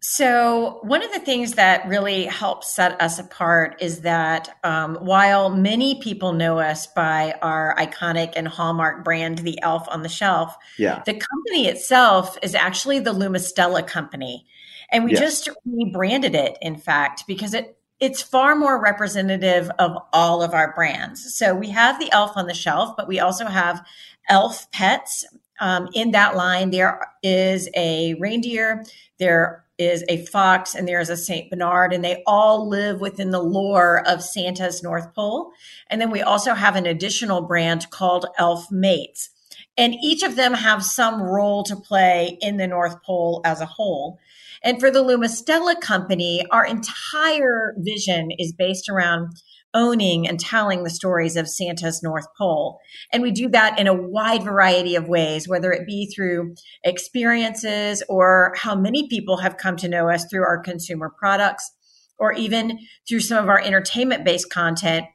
So, 0.00 0.78
one 0.82 1.02
of 1.02 1.12
the 1.12 1.18
things 1.18 1.54
that 1.54 1.88
really 1.88 2.24
helps 2.24 2.72
set 2.72 3.00
us 3.02 3.18
apart 3.18 3.76
is 3.80 4.02
that 4.02 4.56
um, 4.62 4.96
while 4.96 5.50
many 5.50 6.00
people 6.00 6.32
know 6.32 6.60
us 6.60 6.86
by 6.86 7.34
our 7.42 7.74
iconic 7.76 8.34
and 8.36 8.46
hallmark 8.46 9.02
brand, 9.02 9.38
the 9.38 9.60
Elf 9.60 9.88
on 9.88 10.02
the 10.02 10.08
Shelf, 10.08 10.56
yeah. 10.78 11.02
the 11.04 11.14
company 11.14 11.66
itself 11.66 12.38
is 12.42 12.54
actually 12.54 13.00
the 13.00 13.12
Lumistella 13.12 13.84
Company. 13.84 14.46
And 14.90 15.04
we 15.04 15.12
yes. 15.12 15.20
just 15.20 15.48
rebranded 15.66 16.34
it, 16.34 16.56
in 16.62 16.76
fact, 16.76 17.24
because 17.26 17.52
it 17.52 17.74
it's 18.00 18.22
far 18.22 18.54
more 18.54 18.80
representative 18.80 19.68
of 19.80 19.98
all 20.12 20.40
of 20.42 20.54
our 20.54 20.72
brands. 20.74 21.34
So 21.34 21.54
we 21.54 21.70
have 21.70 21.98
the 21.98 22.12
elf 22.12 22.36
on 22.36 22.46
the 22.46 22.54
shelf, 22.54 22.96
but 22.96 23.08
we 23.08 23.18
also 23.18 23.46
have 23.46 23.84
elf 24.28 24.70
pets 24.70 25.24
um, 25.60 25.88
in 25.94 26.12
that 26.12 26.36
line, 26.36 26.70
there 26.70 27.00
is 27.22 27.68
a 27.74 28.14
reindeer, 28.14 28.84
there 29.18 29.64
is 29.78 30.04
a 30.08 30.24
fox, 30.26 30.74
and 30.74 30.88
there 30.88 31.00
is 31.00 31.08
a 31.08 31.16
St. 31.16 31.50
Bernard, 31.50 31.92
and 31.92 32.04
they 32.04 32.22
all 32.26 32.68
live 32.68 33.00
within 33.00 33.30
the 33.30 33.42
lore 33.42 34.06
of 34.06 34.22
Santa's 34.22 34.82
North 34.82 35.14
Pole. 35.14 35.52
And 35.88 36.00
then 36.00 36.10
we 36.10 36.20
also 36.20 36.54
have 36.54 36.76
an 36.76 36.86
additional 36.86 37.42
brand 37.42 37.90
called 37.90 38.26
Elf 38.38 38.70
Mates. 38.70 39.30
And 39.76 39.94
each 40.02 40.24
of 40.24 40.34
them 40.34 40.54
have 40.54 40.82
some 40.82 41.22
role 41.22 41.62
to 41.64 41.76
play 41.76 42.36
in 42.40 42.56
the 42.56 42.66
North 42.66 43.00
Pole 43.04 43.40
as 43.44 43.60
a 43.60 43.66
whole. 43.66 44.18
And 44.62 44.80
for 44.80 44.90
the 44.90 45.04
Lumistella 45.04 45.80
company, 45.80 46.44
our 46.50 46.66
entire 46.66 47.74
vision 47.78 48.30
is 48.38 48.52
based 48.52 48.88
around 48.88 49.36
owning 49.74 50.26
and 50.26 50.40
telling 50.40 50.82
the 50.82 50.90
stories 50.90 51.36
of 51.36 51.48
Santa's 51.48 52.02
North 52.02 52.26
Pole. 52.36 52.78
And 53.12 53.22
we 53.22 53.30
do 53.30 53.48
that 53.50 53.78
in 53.78 53.86
a 53.86 53.94
wide 53.94 54.42
variety 54.42 54.94
of 54.96 55.08
ways, 55.08 55.48
whether 55.48 55.72
it 55.72 55.86
be 55.86 56.12
through 56.14 56.54
experiences 56.84 58.02
or 58.08 58.54
how 58.56 58.74
many 58.74 59.08
people 59.08 59.38
have 59.38 59.56
come 59.56 59.76
to 59.76 59.88
know 59.88 60.08
us 60.08 60.26
through 60.30 60.44
our 60.44 60.58
consumer 60.58 61.12
products, 61.18 61.70
or 62.18 62.32
even 62.32 62.78
through 63.08 63.20
some 63.20 63.42
of 63.42 63.48
our 63.48 63.60
entertainment 63.60 64.24
based 64.24 64.50
content. 64.50 65.06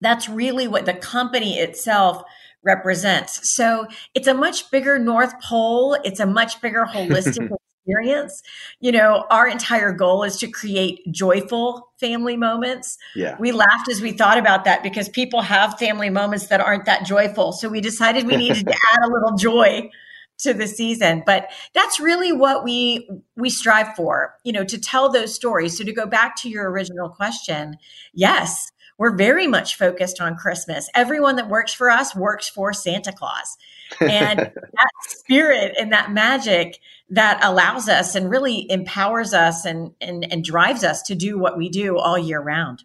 That's 0.00 0.28
really 0.28 0.68
what 0.68 0.86
the 0.86 0.94
company 0.94 1.58
itself 1.58 2.22
represents. 2.64 3.54
So 3.56 3.86
it's 4.14 4.28
a 4.28 4.34
much 4.34 4.70
bigger 4.70 4.98
North 4.98 5.40
Pole. 5.42 5.96
It's 6.04 6.20
a 6.20 6.26
much 6.26 6.60
bigger 6.60 6.84
holistic 6.92 7.50
experience. 7.88 8.42
You 8.80 8.92
know, 8.92 9.24
our 9.30 9.48
entire 9.48 9.92
goal 9.92 10.24
is 10.24 10.36
to 10.38 10.48
create 10.48 11.00
joyful 11.10 11.90
family 11.98 12.36
moments. 12.36 12.98
Yeah. 13.14 13.36
We 13.38 13.52
laughed 13.52 13.88
as 13.90 14.00
we 14.00 14.12
thought 14.12 14.38
about 14.38 14.64
that 14.64 14.82
because 14.82 15.08
people 15.08 15.42
have 15.42 15.78
family 15.78 16.10
moments 16.10 16.48
that 16.48 16.60
aren't 16.60 16.84
that 16.86 17.04
joyful. 17.04 17.52
So 17.52 17.68
we 17.68 17.80
decided 17.80 18.26
we 18.26 18.36
needed 18.36 18.66
to 18.66 18.72
add 18.92 19.04
a 19.04 19.12
little 19.12 19.36
joy 19.36 19.90
to 20.38 20.54
the 20.54 20.68
season 20.68 21.20
but 21.26 21.50
that's 21.74 21.98
really 21.98 22.30
what 22.30 22.62
we 22.62 23.10
we 23.34 23.50
strive 23.50 23.92
for 23.96 24.36
you 24.44 24.52
know 24.52 24.62
to 24.62 24.78
tell 24.78 25.10
those 25.10 25.34
stories 25.34 25.76
so 25.76 25.82
to 25.82 25.92
go 25.92 26.06
back 26.06 26.36
to 26.36 26.48
your 26.48 26.70
original 26.70 27.08
question 27.08 27.76
yes 28.14 28.70
we're 28.98 29.16
very 29.16 29.46
much 29.46 29.76
focused 29.76 30.20
on 30.20 30.36
Christmas. 30.36 30.90
Everyone 30.94 31.36
that 31.36 31.48
works 31.48 31.72
for 31.72 31.88
us 31.88 32.14
works 32.14 32.48
for 32.48 32.72
Santa 32.72 33.12
Claus. 33.12 33.56
And 34.00 34.38
that 34.54 34.90
spirit 35.06 35.74
and 35.78 35.92
that 35.92 36.10
magic 36.10 36.80
that 37.10 37.38
allows 37.42 37.88
us 37.88 38.14
and 38.14 38.28
really 38.28 38.70
empowers 38.70 39.32
us 39.32 39.64
and, 39.64 39.92
and, 40.00 40.30
and 40.30 40.44
drives 40.44 40.84
us 40.84 41.02
to 41.02 41.14
do 41.14 41.38
what 41.38 41.56
we 41.56 41.68
do 41.68 41.96
all 41.96 42.18
year 42.18 42.40
round. 42.40 42.82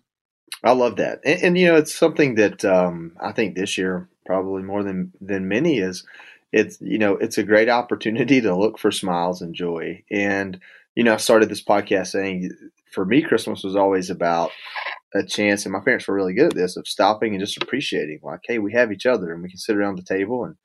I 0.63 0.71
love 0.71 0.95
that. 0.97 1.19
And, 1.25 1.43
and 1.43 1.57
you 1.57 1.67
know, 1.67 1.75
it's 1.75 1.93
something 1.93 2.35
that 2.35 2.63
um, 2.63 3.13
I 3.19 3.31
think 3.31 3.55
this 3.55 3.77
year, 3.77 4.07
probably 4.25 4.63
more 4.63 4.83
than, 4.83 5.11
than 5.19 5.49
many, 5.49 5.79
is 5.79 6.05
it's, 6.53 6.79
you 6.79 6.99
know, 6.99 7.17
it's 7.17 7.39
a 7.39 7.43
great 7.43 7.67
opportunity 7.67 8.39
to 8.39 8.55
look 8.55 8.77
for 8.77 8.91
smiles 8.91 9.41
and 9.41 9.55
joy. 9.55 10.03
And, 10.11 10.59
you 10.95 11.03
know, 11.03 11.15
I 11.15 11.17
started 11.17 11.49
this 11.49 11.63
podcast 11.63 12.07
saying 12.07 12.51
for 12.93 13.03
me, 13.03 13.23
Christmas 13.23 13.63
was 13.63 13.75
always 13.75 14.09
about 14.09 14.51
a 15.15 15.23
chance, 15.23 15.65
and 15.65 15.73
my 15.73 15.79
parents 15.79 16.07
were 16.07 16.15
really 16.15 16.33
good 16.33 16.47
at 16.47 16.55
this 16.55 16.77
of 16.77 16.87
stopping 16.87 17.33
and 17.33 17.39
just 17.39 17.61
appreciating, 17.61 18.19
like, 18.23 18.39
hey, 18.47 18.59
we 18.59 18.73
have 18.73 18.91
each 18.91 19.05
other, 19.05 19.33
and 19.33 19.43
we 19.43 19.49
can 19.49 19.59
sit 19.59 19.75
around 19.75 19.97
the 19.97 20.03
table 20.03 20.45
and 20.45 20.55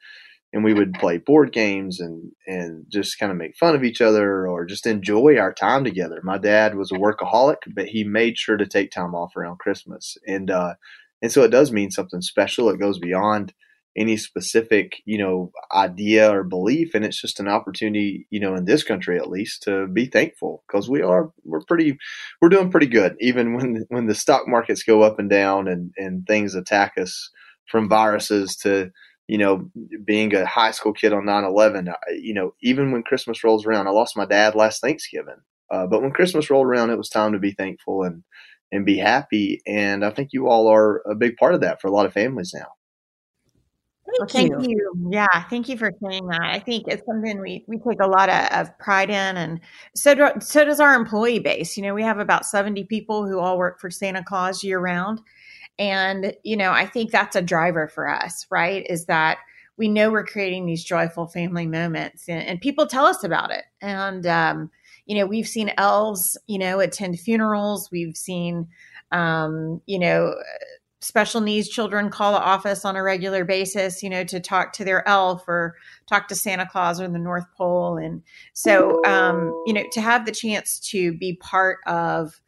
and 0.52 0.64
we 0.64 0.73
would 0.73 0.95
play 0.95 1.19
board 1.19 1.52
games 1.52 2.00
and 2.00 2.33
and 2.47 2.87
just 2.90 3.19
kind 3.19 3.31
of 3.31 3.37
make 3.37 3.57
fun 3.57 3.75
of 3.75 3.85
each 3.85 4.00
other 4.00 4.47
or 4.47 4.64
just 4.64 4.87
enjoy 4.87 5.37
our 5.37 5.52
time 5.52 5.85
together. 5.85 6.21
My 6.23 6.38
dad 6.38 6.75
was 6.75 6.90
a 6.90 6.95
workaholic, 6.95 7.59
but 7.75 7.87
he 7.87 8.05
made 8.05 8.38
sure 8.38 8.57
to 8.57 8.67
take 8.67 8.90
time 8.90 9.14
off 9.14 9.37
around 9.37 9.59
Christmas, 9.59 10.17
and 10.26 10.50
uh, 10.50 10.75
and 11.23 11.31
so 11.31 11.43
it 11.43 11.50
does 11.50 11.73
mean 11.73 11.90
something 11.90 12.23
special. 12.23 12.71
It 12.71 12.81
goes 12.81 12.99
beyond 12.99 13.52
any 13.99 14.17
specific, 14.17 15.02
you 15.05 15.19
know, 15.19 15.50
idea 15.73 16.33
or 16.33 16.45
belief. 16.45 16.95
And 16.95 17.05
it's 17.05 17.21
just 17.21 17.40
an 17.40 17.49
opportunity, 17.49 18.28
you 18.31 18.38
know, 18.38 18.55
in 18.55 18.64
this 18.64 18.85
country 18.85 19.19
at 19.19 19.28
least 19.28 19.64
to 19.64 19.88
be 19.88 20.07
thankful 20.07 20.62
because 20.67 20.88
we 20.88 21.02
are, 21.02 21.33
we're 21.45 21.64
pretty, 21.67 21.99
we're 22.40 22.49
doing 22.49 22.71
pretty 22.71 22.87
good. 22.87 23.17
Even 23.21 23.55
when, 23.55 23.85
when 23.88 24.07
the 24.07 24.14
stock 24.14 24.47
markets 24.47 24.85
go 24.85 25.02
up 25.02 25.19
and 25.19 25.28
down 25.28 25.67
and, 25.67 25.93
and 25.97 26.26
things 26.26 26.55
attack 26.55 26.93
us 26.97 27.31
from 27.67 27.88
viruses 27.88 28.55
to, 28.62 28.90
you 29.26 29.37
know, 29.37 29.69
being 30.05 30.33
a 30.35 30.47
high 30.47 30.71
school 30.71 30.93
kid 30.93 31.12
on 31.12 31.26
9 31.26 31.45
11, 31.45 31.93
you 32.21 32.35
know, 32.35 32.55
even 32.62 32.93
when 32.93 33.02
Christmas 33.02 33.43
rolls 33.43 33.67
around, 33.67 33.88
I 33.88 33.90
lost 33.90 34.17
my 34.17 34.26
dad 34.26 34.55
last 34.55 34.81
Thanksgiving. 34.81 35.43
Uh, 35.71 35.87
but 35.87 36.02
when 36.02 36.12
Christmas 36.12 36.49
rolled 36.49 36.67
around, 36.67 36.90
it 36.90 36.97
was 36.97 37.11
time 37.11 37.33
to 37.33 37.38
be 37.38 37.50
thankful 37.50 38.05
and, 38.05 38.23
and 38.71 38.87
be 38.87 38.97
happy. 38.97 39.61
And 39.67 40.05
I 40.05 40.11
think 40.11 40.31
you 40.33 40.49
all 40.49 40.69
are 40.69 41.02
a 41.05 41.17
big 41.17 41.37
part 41.37 41.55
of 41.55 41.62
that 41.62 41.81
for 41.81 41.88
a 41.88 41.90
lot 41.90 42.07
of 42.07 42.12
families 42.12 42.55
now. 42.55 42.69
Thank, 44.09 44.21
well, 44.21 44.29
thank 44.29 44.67
you. 44.67 44.71
you. 44.71 45.11
Yeah, 45.11 45.45
thank 45.50 45.69
you 45.69 45.77
for 45.77 45.93
saying 46.03 46.27
that. 46.29 46.41
I 46.41 46.59
think 46.61 46.87
it's 46.88 47.05
something 47.05 47.41
we, 47.43 47.65
we 47.69 47.77
take 47.79 48.00
a 48.00 48.07
lot 48.07 48.31
of, 48.31 48.47
of 48.53 48.79
pride 48.79 49.11
in, 49.11 49.37
and 49.37 49.61
so 49.95 50.15
do, 50.15 50.29
so 50.41 50.65
does 50.65 50.81
our 50.81 50.95
employee 50.95 51.41
base. 51.41 51.77
You 51.77 51.83
know, 51.83 51.93
we 51.93 52.03
have 52.03 52.19
about 52.19 52.47
seventy 52.47 52.85
people 52.85 53.27
who 53.27 53.38
all 53.38 53.59
work 53.59 53.79
for 53.81 53.91
Santa 53.91 54.25
Claus 54.25 54.65
year 54.65 54.81
round, 54.81 55.21
and 55.79 56.35
you 56.43 56.57
know, 56.57 56.73
I 56.73 56.87
think 56.87 57.11
that's 57.11 57.37
a 57.37 57.43
driver 57.43 57.87
for 57.87 58.09
us. 58.09 58.47
Right? 58.50 58.87
Is 58.88 59.05
that 59.07 59.38
we 59.77 59.88
know 59.88 60.11
we're 60.11 60.25
creating 60.25 60.65
these 60.65 60.85
joyful 60.85 61.27
family 61.27 61.67
moments, 61.67 62.31
and, 62.31 62.43
and 62.43 62.62
people 62.62 62.87
tell 62.87 63.05
us 63.05 63.23
about 63.23 63.50
it, 63.50 63.65
and 63.83 64.27
um, 64.27 64.71
you 65.05 65.19
know, 65.19 65.27
we've 65.27 65.49
seen 65.49 65.71
elves, 65.77 66.38
you 66.47 66.59
know, 66.59 66.81
attend 66.81 67.21
funerals. 67.21 67.91
We've 67.93 68.17
seen, 68.17 68.69
um, 69.12 69.83
you 69.85 69.99
know 69.99 70.35
special 71.00 71.40
needs 71.40 71.69
children 71.69 72.11
call 72.11 72.33
the 72.33 72.40
office 72.40 72.85
on 72.85 72.97
a 72.97 73.02
regular 73.02 73.45
basis, 73.45 74.02
you 74.02 74.11
know, 74.11 74.25
to 74.25 74.40
talk 74.40 74.73
to 74.73 74.85
their 74.85 75.07
elf 75.09 75.47
or 75.47 75.76
talk 76.07 76.28
to 76.28 76.35
Santa 76.35 76.67
Claus 76.67 77.00
or 77.00 77.09
the 77.09 77.19
North 77.19 77.47
Pole. 77.57 77.97
And 77.97 78.23
so, 78.52 79.05
um, 79.05 79.52
you 79.67 79.73
know, 79.73 79.85
to 79.93 80.00
have 80.00 80.26
the 80.26 80.33
chance 80.33 80.81
to 80.90 81.12
be 81.12 81.35
part 81.35 81.78
of, 81.87 82.40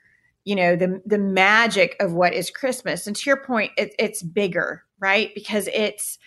you 0.44 0.56
know, 0.56 0.74
the 0.74 1.00
the 1.06 1.18
magic 1.18 1.96
of 2.00 2.12
what 2.12 2.34
is 2.34 2.50
Christmas. 2.50 3.06
And 3.06 3.14
to 3.14 3.30
your 3.30 3.44
point, 3.44 3.72
it, 3.76 3.94
it's 3.98 4.22
bigger, 4.22 4.84
right? 4.98 5.32
Because 5.34 5.68
it's 5.72 6.18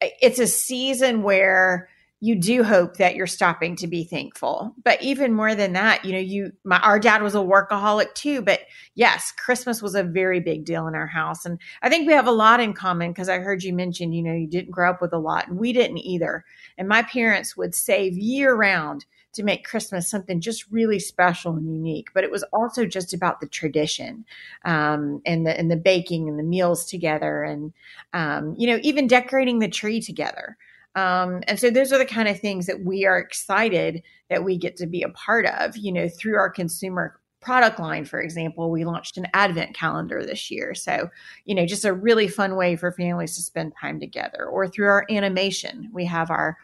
it's 0.00 0.38
a 0.38 0.46
season 0.46 1.22
where 1.22 1.88
you 2.24 2.36
do 2.36 2.62
hope 2.62 2.98
that 2.98 3.16
you're 3.16 3.26
stopping 3.26 3.74
to 3.74 3.88
be 3.88 4.04
thankful. 4.04 4.72
But 4.84 5.02
even 5.02 5.34
more 5.34 5.56
than 5.56 5.72
that, 5.72 6.04
you 6.04 6.12
know, 6.12 6.20
you 6.20 6.52
my 6.62 6.78
our 6.78 7.00
dad 7.00 7.20
was 7.20 7.34
a 7.34 7.38
workaholic 7.38 8.14
too, 8.14 8.42
but 8.42 8.60
yes, 8.94 9.32
Christmas 9.32 9.82
was 9.82 9.96
a 9.96 10.04
very 10.04 10.38
big 10.38 10.64
deal 10.64 10.86
in 10.86 10.94
our 10.94 11.08
house. 11.08 11.44
And 11.44 11.58
I 11.82 11.88
think 11.88 12.06
we 12.06 12.12
have 12.12 12.28
a 12.28 12.32
lot 12.32 12.60
in 12.60 12.74
common 12.74 13.10
because 13.10 13.28
I 13.28 13.40
heard 13.40 13.64
you 13.64 13.72
mention, 13.72 14.12
you 14.12 14.22
know, 14.22 14.32
you 14.32 14.46
didn't 14.46 14.70
grow 14.70 14.90
up 14.90 15.02
with 15.02 15.12
a 15.12 15.18
lot 15.18 15.48
and 15.48 15.58
we 15.58 15.72
didn't 15.72 15.98
either. 15.98 16.44
And 16.78 16.86
my 16.86 17.02
parents 17.02 17.56
would 17.56 17.74
save 17.74 18.16
year 18.16 18.54
round 18.54 19.04
to 19.32 19.42
make 19.42 19.64
Christmas 19.64 20.08
something 20.08 20.40
just 20.40 20.70
really 20.70 21.00
special 21.00 21.56
and 21.56 21.74
unique. 21.74 22.10
But 22.14 22.22
it 22.22 22.30
was 22.30 22.44
also 22.52 22.86
just 22.86 23.12
about 23.12 23.40
the 23.40 23.48
tradition 23.48 24.24
um, 24.64 25.22
and 25.26 25.44
the 25.44 25.58
and 25.58 25.72
the 25.72 25.76
baking 25.76 26.28
and 26.28 26.38
the 26.38 26.44
meals 26.44 26.84
together, 26.84 27.42
and 27.42 27.72
um, 28.12 28.54
you 28.56 28.68
know 28.68 28.78
even 28.84 29.08
decorating 29.08 29.58
the 29.58 29.68
tree 29.68 30.00
together. 30.00 30.56
Um, 30.94 31.42
and 31.48 31.58
so 31.58 31.70
those 31.70 31.92
are 31.92 31.98
the 31.98 32.04
kind 32.04 32.28
of 32.28 32.38
things 32.38 32.66
that 32.66 32.84
we 32.84 33.06
are 33.06 33.18
excited 33.18 34.02
that 34.28 34.44
we 34.44 34.58
get 34.58 34.76
to 34.76 34.86
be 34.86 35.02
a 35.02 35.08
part 35.10 35.46
of, 35.46 35.76
you 35.76 35.92
know, 35.92 36.08
through 36.08 36.36
our 36.36 36.50
consumer 36.50 37.18
product 37.42 37.80
line, 37.80 38.04
for 38.04 38.20
example, 38.20 38.70
we 38.70 38.84
launched 38.84 39.16
an 39.16 39.26
advent 39.34 39.74
calendar 39.74 40.24
this 40.24 40.50
year. 40.50 40.74
So, 40.74 41.10
you 41.44 41.54
know, 41.54 41.66
just 41.66 41.84
a 41.84 41.92
really 41.92 42.28
fun 42.28 42.56
way 42.56 42.76
for 42.76 42.92
families 42.92 43.34
to 43.36 43.42
spend 43.42 43.72
time 43.78 44.00
together. 44.00 44.46
Or 44.46 44.68
through 44.68 44.86
our 44.86 45.06
animation, 45.10 45.90
we 45.92 46.06
have 46.06 46.30
our 46.30 46.56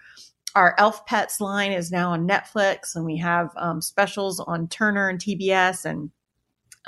our 0.55 0.75
Elf 0.79 1.05
Pets 1.07 1.41
line 1.41 1.73
is 1.73 1.93
now 1.93 2.11
on 2.13 2.27
Netflix, 2.27 2.97
and 2.97 3.05
we 3.05 3.19
have 3.19 3.51
um, 3.57 3.83
specials 3.83 4.41
on 4.41 4.67
Turner 4.69 5.09
and 5.09 5.21
TBS 5.21 5.85
and 5.85 6.11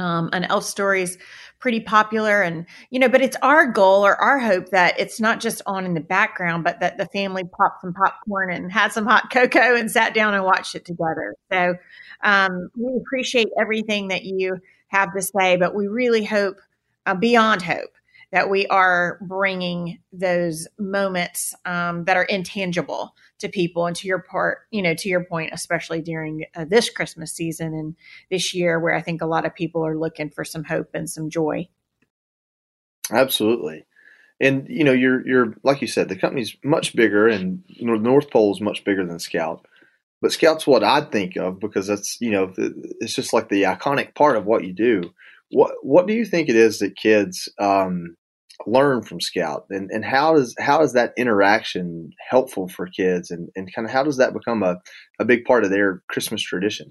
um, 0.00 0.30
and 0.32 0.46
Elf 0.48 0.78
is 0.96 1.18
pretty 1.60 1.80
popular 1.80 2.40
and 2.40 2.64
you 2.88 2.98
know 2.98 3.08
but 3.08 3.20
it's 3.20 3.36
our 3.42 3.66
goal 3.66 4.04
or 4.04 4.16
our 4.16 4.38
hope 4.38 4.70
that 4.70 4.98
it's 4.98 5.20
not 5.20 5.40
just 5.40 5.60
on 5.66 5.84
in 5.84 5.92
the 5.92 6.00
background 6.00 6.64
but 6.64 6.80
that 6.80 6.96
the 6.96 7.04
family 7.06 7.44
popped 7.44 7.82
some 7.82 7.92
popcorn 7.92 8.50
and 8.50 8.72
had 8.72 8.90
some 8.92 9.06
hot 9.06 9.30
cocoa 9.30 9.76
and 9.76 9.90
sat 9.90 10.14
down 10.14 10.32
and 10.32 10.42
watched 10.42 10.74
it 10.74 10.86
together. 10.86 11.36
So 11.52 11.74
um, 12.24 12.70
we 12.76 12.96
appreciate 12.96 13.48
everything 13.60 14.08
that 14.08 14.24
you 14.24 14.56
have 14.88 15.12
to 15.14 15.20
say 15.20 15.56
but 15.56 15.74
we 15.74 15.86
really 15.86 16.24
hope 16.24 16.56
uh, 17.04 17.14
beyond 17.14 17.60
hope 17.60 17.90
that 18.32 18.48
we 18.48 18.66
are 18.68 19.18
bringing 19.22 19.98
those 20.12 20.66
moments 20.78 21.54
um, 21.66 22.04
that 22.04 22.16
are 22.16 22.24
intangible 22.24 23.14
to 23.40 23.48
people 23.48 23.86
and 23.86 23.96
to 23.96 24.06
your 24.06 24.20
part 24.20 24.60
you 24.70 24.82
know 24.82 24.94
to 24.94 25.08
your 25.08 25.24
point 25.24 25.50
especially 25.52 26.00
during 26.00 26.44
uh, 26.54 26.64
this 26.64 26.88
christmas 26.90 27.32
season 27.32 27.74
and 27.74 27.96
this 28.30 28.54
year 28.54 28.78
where 28.78 28.94
i 28.94 29.02
think 29.02 29.22
a 29.22 29.26
lot 29.26 29.44
of 29.44 29.54
people 29.54 29.84
are 29.84 29.96
looking 29.96 30.30
for 30.30 30.44
some 30.44 30.64
hope 30.64 30.90
and 30.94 31.08
some 31.08 31.30
joy. 31.30 31.68
Absolutely. 33.10 33.86
And 34.40 34.66
you 34.68 34.84
know 34.84 34.92
you're 34.92 35.26
you're 35.26 35.54
like 35.62 35.82
you 35.82 35.86
said 35.86 36.08
the 36.08 36.16
company's 36.16 36.56
much 36.64 36.96
bigger 36.96 37.28
and 37.28 37.62
north 37.78 38.30
pole 38.30 38.54
is 38.54 38.60
much 38.60 38.84
bigger 38.84 39.06
than 39.06 39.18
scout. 39.18 39.66
But 40.22 40.32
scout's 40.32 40.66
what 40.66 40.84
i'd 40.84 41.12
think 41.12 41.36
of 41.36 41.60
because 41.60 41.86
that's 41.86 42.18
you 42.20 42.30
know 42.30 42.52
it's 42.56 43.14
just 43.14 43.32
like 43.32 43.48
the 43.48 43.64
iconic 43.64 44.14
part 44.14 44.36
of 44.36 44.46
what 44.46 44.64
you 44.64 44.72
do. 44.72 45.12
What 45.50 45.72
what 45.82 46.06
do 46.06 46.14
you 46.14 46.24
think 46.24 46.48
it 46.48 46.56
is 46.56 46.78
that 46.78 46.96
kids 46.96 47.48
um, 47.58 48.16
learn 48.66 49.02
from 49.02 49.20
Scout, 49.20 49.66
and 49.70 49.90
and 49.90 50.04
how 50.04 50.34
does 50.34 50.54
how 50.58 50.82
is 50.82 50.92
that 50.92 51.12
interaction 51.16 52.10
helpful 52.28 52.68
for 52.68 52.86
kids, 52.86 53.30
and 53.30 53.48
and 53.56 53.72
kind 53.74 53.86
of 53.86 53.92
how 53.92 54.02
does 54.02 54.16
that 54.18 54.32
become 54.32 54.62
a 54.62 54.80
a 55.18 55.24
big 55.24 55.44
part 55.44 55.64
of 55.64 55.70
their 55.70 56.02
Christmas 56.08 56.42
tradition? 56.42 56.90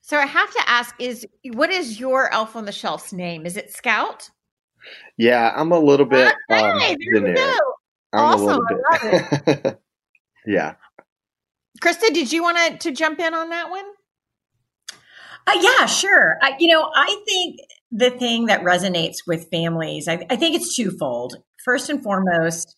So 0.00 0.18
I 0.18 0.26
have 0.26 0.52
to 0.52 0.62
ask: 0.66 0.94
is 0.98 1.26
what 1.52 1.70
is 1.70 2.00
your 2.00 2.32
Elf 2.32 2.56
on 2.56 2.64
the 2.64 2.72
Shelf's 2.72 3.12
name? 3.12 3.46
Is 3.46 3.56
it 3.56 3.72
Scout? 3.72 4.30
Yeah, 5.16 5.52
I'm 5.54 5.72
a 5.72 5.78
little 5.78 6.06
bit. 6.06 6.34
Um, 6.50 6.78
there 6.78 6.96
we 6.98 7.32
go. 7.34 7.58
I'm 8.12 8.20
awesome. 8.20 8.60
I 8.68 9.06
love 9.06 9.58
it. 9.58 9.80
yeah. 10.46 10.74
Christa, 11.80 12.12
did 12.12 12.32
you 12.32 12.42
want 12.42 12.58
to 12.58 12.78
to 12.88 12.94
jump 12.94 13.20
in 13.20 13.34
on 13.34 13.50
that 13.50 13.70
one? 13.70 13.84
Uh, 15.46 15.58
yeah, 15.60 15.86
sure. 15.86 16.38
I, 16.40 16.54
you 16.58 16.68
know, 16.68 16.90
I 16.94 17.22
think 17.26 17.58
the 17.92 18.10
thing 18.10 18.46
that 18.46 18.62
resonates 18.62 19.18
with 19.26 19.50
families, 19.50 20.08
I, 20.08 20.26
I 20.30 20.36
think 20.36 20.56
it's 20.56 20.74
twofold. 20.76 21.36
First 21.64 21.90
and 21.90 22.02
foremost, 22.02 22.74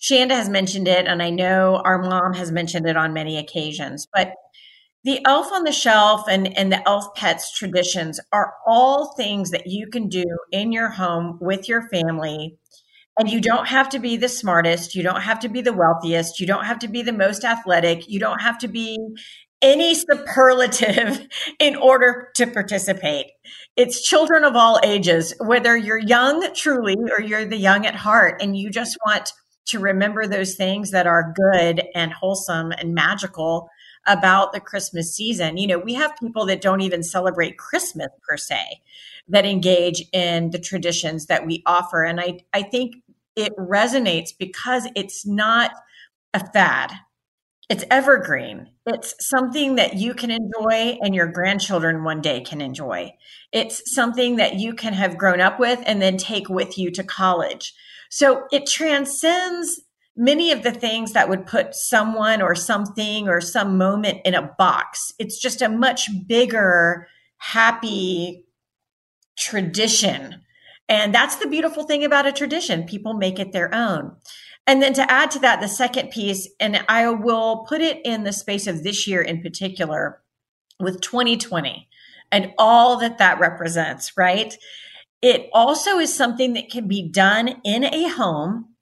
Chanda 0.00 0.34
has 0.36 0.48
mentioned 0.48 0.88
it, 0.88 1.06
and 1.06 1.22
I 1.22 1.30
know 1.30 1.82
our 1.84 2.00
mom 2.02 2.34
has 2.34 2.52
mentioned 2.52 2.86
it 2.88 2.96
on 2.96 3.12
many 3.14 3.38
occasions, 3.38 4.06
but 4.14 4.34
the 5.04 5.20
elf 5.26 5.52
on 5.52 5.64
the 5.64 5.72
shelf 5.72 6.22
and, 6.28 6.56
and 6.58 6.72
the 6.72 6.86
elf 6.88 7.14
pets 7.14 7.52
traditions 7.56 8.20
are 8.32 8.54
all 8.66 9.14
things 9.16 9.50
that 9.50 9.66
you 9.66 9.88
can 9.88 10.08
do 10.08 10.24
in 10.52 10.72
your 10.72 10.90
home 10.90 11.38
with 11.40 11.68
your 11.68 11.88
family 11.88 12.58
And 13.18 13.28
you 13.30 13.40
don't 13.40 13.66
have 13.68 13.88
to 13.90 13.98
be 13.98 14.16
the 14.16 14.28
smartest. 14.28 14.94
You 14.94 15.02
don't 15.02 15.22
have 15.22 15.40
to 15.40 15.48
be 15.48 15.60
the 15.60 15.72
wealthiest. 15.72 16.38
You 16.40 16.46
don't 16.46 16.64
have 16.66 16.78
to 16.80 16.88
be 16.88 17.02
the 17.02 17.12
most 17.12 17.44
athletic. 17.44 18.08
You 18.08 18.20
don't 18.20 18.40
have 18.42 18.58
to 18.60 18.68
be 18.68 18.98
any 19.62 19.94
superlative 19.94 21.26
in 21.58 21.76
order 21.76 22.28
to 22.36 22.46
participate. 22.46 23.26
It's 23.76 24.02
children 24.02 24.44
of 24.44 24.56
all 24.56 24.80
ages, 24.82 25.34
whether 25.38 25.76
you're 25.76 25.98
young 25.98 26.52
truly 26.54 26.96
or 27.16 27.22
you're 27.22 27.44
the 27.44 27.56
young 27.56 27.86
at 27.86 27.94
heart, 27.94 28.40
and 28.40 28.56
you 28.56 28.70
just 28.70 28.96
want 29.06 29.32
to 29.66 29.78
remember 29.78 30.26
those 30.26 30.54
things 30.54 30.90
that 30.90 31.06
are 31.06 31.34
good 31.34 31.84
and 31.94 32.12
wholesome 32.12 32.72
and 32.72 32.94
magical 32.94 33.68
about 34.06 34.52
the 34.52 34.60
Christmas 34.60 35.14
season. 35.14 35.58
You 35.58 35.66
know, 35.66 35.78
we 35.78 35.94
have 35.94 36.16
people 36.18 36.46
that 36.46 36.62
don't 36.62 36.80
even 36.80 37.02
celebrate 37.02 37.58
Christmas 37.58 38.08
per 38.26 38.36
se 38.36 38.80
that 39.28 39.44
engage 39.44 40.04
in 40.12 40.50
the 40.50 40.58
traditions 40.58 41.26
that 41.26 41.46
we 41.46 41.62
offer. 41.66 42.02
And 42.02 42.18
I, 42.18 42.40
I 42.54 42.62
think 42.62 42.96
it 43.36 43.54
resonates 43.56 44.30
because 44.36 44.88
it's 44.96 45.26
not 45.26 45.72
a 46.32 46.40
fad. 46.52 46.92
It's 47.68 47.84
evergreen. 47.90 48.68
It's 48.86 49.14
something 49.28 49.74
that 49.74 49.94
you 49.94 50.14
can 50.14 50.30
enjoy 50.30 50.98
and 51.02 51.14
your 51.14 51.26
grandchildren 51.26 52.02
one 52.02 52.22
day 52.22 52.40
can 52.40 52.62
enjoy. 52.62 53.12
It's 53.52 53.94
something 53.94 54.36
that 54.36 54.54
you 54.54 54.74
can 54.74 54.94
have 54.94 55.18
grown 55.18 55.40
up 55.40 55.60
with 55.60 55.82
and 55.84 56.00
then 56.00 56.16
take 56.16 56.48
with 56.48 56.78
you 56.78 56.90
to 56.92 57.04
college. 57.04 57.74
So 58.08 58.44
it 58.50 58.66
transcends 58.66 59.82
many 60.16 60.50
of 60.50 60.62
the 60.62 60.72
things 60.72 61.12
that 61.12 61.28
would 61.28 61.46
put 61.46 61.74
someone 61.74 62.40
or 62.40 62.54
something 62.54 63.28
or 63.28 63.40
some 63.40 63.76
moment 63.76 64.20
in 64.24 64.34
a 64.34 64.50
box. 64.58 65.12
It's 65.18 65.38
just 65.38 65.60
a 65.60 65.68
much 65.68 66.08
bigger, 66.26 67.06
happy 67.36 68.44
tradition. 69.38 70.42
And 70.88 71.14
that's 71.14 71.36
the 71.36 71.46
beautiful 71.46 71.84
thing 71.84 72.02
about 72.02 72.26
a 72.26 72.32
tradition. 72.32 72.84
People 72.84 73.12
make 73.12 73.38
it 73.38 73.52
their 73.52 73.72
own. 73.74 74.16
And 74.68 74.82
then 74.82 74.92
to 74.92 75.10
add 75.10 75.30
to 75.30 75.38
that, 75.38 75.62
the 75.62 75.66
second 75.66 76.10
piece, 76.10 76.46
and 76.60 76.84
I 76.90 77.08
will 77.08 77.64
put 77.66 77.80
it 77.80 78.02
in 78.04 78.24
the 78.24 78.34
space 78.34 78.66
of 78.66 78.82
this 78.82 79.06
year 79.06 79.22
in 79.22 79.40
particular 79.40 80.20
with 80.78 81.00
2020 81.00 81.88
and 82.30 82.52
all 82.58 82.98
that 82.98 83.16
that 83.16 83.40
represents, 83.40 84.12
right? 84.14 84.54
It 85.22 85.48
also 85.54 85.98
is 85.98 86.14
something 86.14 86.52
that 86.52 86.68
can 86.68 86.86
be 86.86 87.08
done 87.08 87.62
in 87.64 87.82
a 87.82 88.08
home 88.08 88.74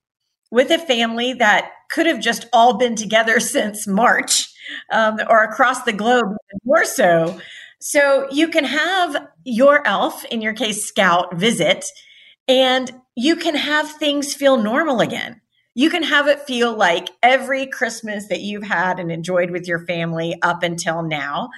with 0.50 0.72
a 0.72 0.78
family 0.78 1.34
that 1.34 1.70
could 1.88 2.06
have 2.06 2.18
just 2.18 2.46
all 2.52 2.78
been 2.78 2.96
together 2.96 3.38
since 3.40 3.86
March 3.86 4.52
um, 4.90 5.20
or 5.30 5.44
across 5.44 5.84
the 5.84 5.92
globe, 5.92 6.34
more 6.64 6.84
so. 6.84 7.40
So 7.80 8.26
you 8.32 8.48
can 8.48 8.64
have 8.64 9.28
your 9.44 9.86
elf, 9.86 10.24
in 10.24 10.42
your 10.42 10.54
case, 10.54 10.84
scout, 10.84 11.36
visit, 11.36 11.84
and 12.48 12.90
you 13.14 13.36
can 13.36 13.54
have 13.54 13.88
things 13.88 14.34
feel 14.34 14.56
normal 14.56 15.00
again. 15.00 15.42
You 15.78 15.90
can 15.90 16.02
have 16.04 16.26
it 16.26 16.40
feel 16.40 16.74
like 16.74 17.10
every 17.22 17.66
Christmas 17.66 18.28
that 18.28 18.40
you've 18.40 18.62
had 18.62 18.98
and 18.98 19.12
enjoyed 19.12 19.50
with 19.50 19.68
your 19.68 19.80
family 19.80 20.34
up 20.40 20.62
until 20.62 21.02
now. 21.02 21.50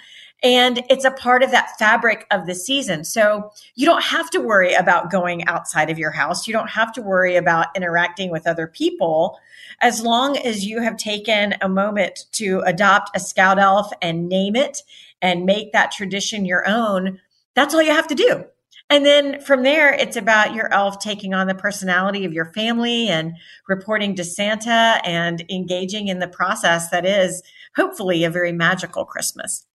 And 0.43 0.83
it's 0.91 1.05
a 1.05 1.13
part 1.13 1.45
of 1.45 1.53
that 1.53 1.79
fabric 1.79 2.27
of 2.33 2.45
the 2.45 2.55
season. 2.57 3.05
So 3.05 3.53
you 3.77 3.87
don't 3.87 4.03
have 4.03 4.29
to 4.31 4.41
worry 4.41 4.75
about 4.75 5.13
going 5.13 5.47
outside 5.47 5.89
of 5.89 6.01
your 6.01 6.11
house. 6.11 6.49
You 6.49 6.53
don't 6.53 6.71
have 6.71 6.93
to 6.95 7.01
worry 7.01 7.37
about 7.37 7.69
interacting 7.77 8.33
with 8.33 8.49
other 8.49 8.67
people 8.67 9.39
as 9.81 10.03
long 10.03 10.37
as 10.37 10.67
you 10.67 10.83
have 10.83 10.97
taken 10.97 11.55
a 11.61 11.69
moment 11.69 12.25
to 12.33 12.61
adopt 12.67 13.17
a 13.17 13.21
scout 13.21 13.61
elf 13.61 13.93
and 14.03 14.29
name 14.29 14.57
it 14.57 14.83
and 15.23 15.47
make 15.47 15.73
that 15.73 15.93
tradition 15.93 16.45
your 16.45 16.67
own. 16.69 17.21
That's 17.55 17.73
all 17.73 17.83
you 17.83 17.93
have 17.93 18.09
to 18.09 18.17
do. 18.17 18.47
And 18.91 19.05
then 19.05 19.41
from 19.41 19.65
there, 19.65 19.93
it's 19.93 20.17
about 20.17 20.55
your 20.55 20.73
elf 20.73 20.99
taking 20.99 21.35
on 21.35 21.47
the 21.47 21.55
personality 21.55 22.25
of 22.25 22.33
your 22.33 22.47
family 22.47 23.09
and 23.09 23.35
reporting 23.69 24.15
to 24.17 24.25
Santa 24.25 25.01
and 25.05 25.45
engaging 25.51 26.09
in 26.09 26.21
the 26.21 26.29
process 26.29 26.89
that 26.91 27.05
is 27.05 27.43
hopefully 27.77 28.25
a 28.25 28.31
very 28.31 28.53
magical 28.53 29.05
Christmas. 29.05 29.67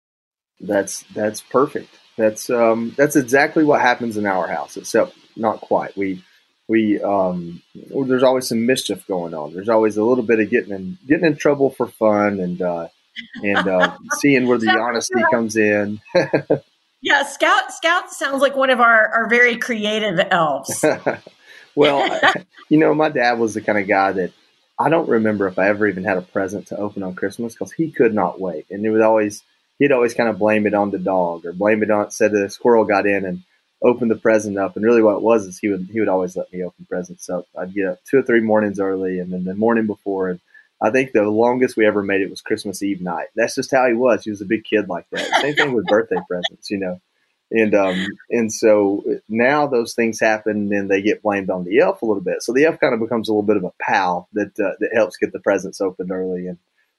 That's 0.61 1.03
that's 1.15 1.41
perfect. 1.41 1.91
That's 2.17 2.49
um, 2.49 2.95
that's 2.97 3.17
exactly 3.17 3.65
what 3.65 3.81
happens 3.81 4.17
in 4.17 4.27
our 4.27 4.47
house, 4.47 4.77
except 4.77 5.15
not 5.37 5.61
quite. 5.61 5.97
We 5.97 6.25
we 6.69 7.01
um, 7.03 7.61
there's 7.75 8.23
always 8.23 8.49
some 8.49 8.65
mischief 8.65 9.07
going 9.07 9.35
on. 9.35 9.53
There's 9.53 9.69
always 9.69 9.97
a 9.97 10.05
little 10.05 10.25
bit 10.25 10.41
of 10.41 10.49
getting 10.49 10.73
in 10.73 10.99
getting 11.07 11.27
in 11.27 11.37
trouble 11.37 11.71
for 11.71 11.87
fun 11.87 12.41
and 12.41 12.63
uh, 12.63 12.89
and 13.43 13.69
uh, 13.69 13.97
seeing 14.21 14.47
where 14.47 14.59
the 14.59 14.71
honesty 14.71 15.21
comes 15.31 15.57
in. 15.57 16.01
yeah, 17.13 17.23
Scout 17.25 17.73
Scout 17.73 18.11
sounds 18.11 18.41
like 18.41 18.57
one 18.57 18.71
of 18.71 18.81
our 18.81 19.09
our 19.09 19.29
very 19.29 19.57
creative 19.57 20.19
elves. 20.31 20.85
well, 21.75 22.21
you 22.69 22.79
know, 22.79 22.95
my 22.95 23.09
dad 23.09 23.39
was 23.39 23.55
the 23.55 23.61
kind 23.61 23.79
of 23.79 23.87
guy 23.87 24.13
that 24.13 24.33
I 24.79 24.89
don't 24.89 25.09
remember 25.09 25.47
if 25.47 25.59
I 25.59 25.69
ever 25.69 25.87
even 25.87 26.05
had 26.05 26.17
a 26.17 26.23
present 26.23 26.69
to 26.69 26.77
open 26.77 27.03
on 27.03 27.15
Christmas 27.15 27.55
because 27.55 27.73
he 27.73 27.91
could 27.91 28.15
not 28.15 28.41
wait, 28.41 28.67
and 28.71 28.85
it 28.85 28.91
was 28.91 29.03
always 29.03 29.43
he'd 29.79 29.93
always 29.93 30.15
kind 30.15 30.29
of 30.29 30.39
blame 30.39 30.67
it 30.67 30.75
on 30.75 30.91
the 30.91 30.99
dog 30.99 31.45
or 31.45 31.53
blame 31.53 31.83
it 31.83 31.91
on 31.91 32.11
said 32.11 32.33
the 32.33 32.49
squirrel 32.49 32.85
got 32.85 33.07
in 33.07 33.25
and 33.25 33.43
opened 33.83 34.11
the 34.11 34.17
present 34.17 34.57
up. 34.57 34.77
And 34.77 34.85
really, 34.85 35.03
what 35.03 35.17
it 35.17 35.23
was 35.23 35.47
is 35.47 35.59
he 35.59 35.69
would 35.69 35.89
he 35.93 36.01
would 36.01 36.09
always 36.09 36.37
let 36.37 36.53
me 36.53 36.65
open 36.65 36.87
presents. 36.89 37.27
So 37.27 37.47
I'd 37.59 37.75
get 37.75 37.89
up 37.89 37.99
two 38.09 38.19
or 38.19 38.23
three 38.23 38.41
mornings 38.41 38.81
early, 38.81 39.19
and 39.19 39.33
then 39.33 39.45
the 39.45 39.55
morning 39.55 39.87
before. 39.87 40.31
And 40.31 40.41
I 40.83 40.91
think 40.91 41.13
the 41.13 41.23
longest 41.23 41.77
we 41.77 41.87
ever 41.87 42.03
made 42.03 42.23
it 42.23 42.31
was 42.31 42.41
Christmas 42.41 42.83
Eve 42.83 43.01
night. 43.01 43.29
That's 43.37 43.55
just 43.55 43.71
how 43.71 43.87
he 43.87 43.95
was. 43.95 44.25
He 44.25 44.31
was 44.31 44.41
a 44.41 44.47
big 44.47 44.65
kid 44.65 44.89
like 44.89 45.07
that. 45.13 45.41
Same 45.41 45.55
thing 45.55 45.73
with 45.73 45.87
birthday 45.87 46.17
presents, 46.29 46.71
you 46.71 46.79
know. 46.79 47.01
And 47.53 47.75
um, 47.75 48.07
and 48.31 48.53
so 48.53 49.05
now 49.29 49.67
those 49.67 49.95
things 49.95 50.19
happen, 50.19 50.73
and 50.73 50.91
they 50.91 51.03
get 51.03 51.23
blamed 51.23 51.51
on 51.51 51.65
the 51.65 51.81
elf 51.81 52.03
a 52.03 52.07
little 52.07 52.23
bit. 52.23 52.43
So 52.43 52.53
the 52.53 52.65
elf 52.65 52.81
kind 52.81 52.95
of 52.95 53.01
becomes 53.01 53.29
a 53.29 53.33
little 53.33 53.43
bit 53.43 53.59
of 53.59 53.65
a 53.65 53.73
pal 53.81 54.29
that 54.33 54.59
uh, 54.59 54.73
that 54.81 54.91
helps 54.95 55.19
get 55.19 55.33
the 55.33 55.41
presents 55.41 55.81
opened 55.81 56.11
early, 56.11 56.47
and 56.47 56.59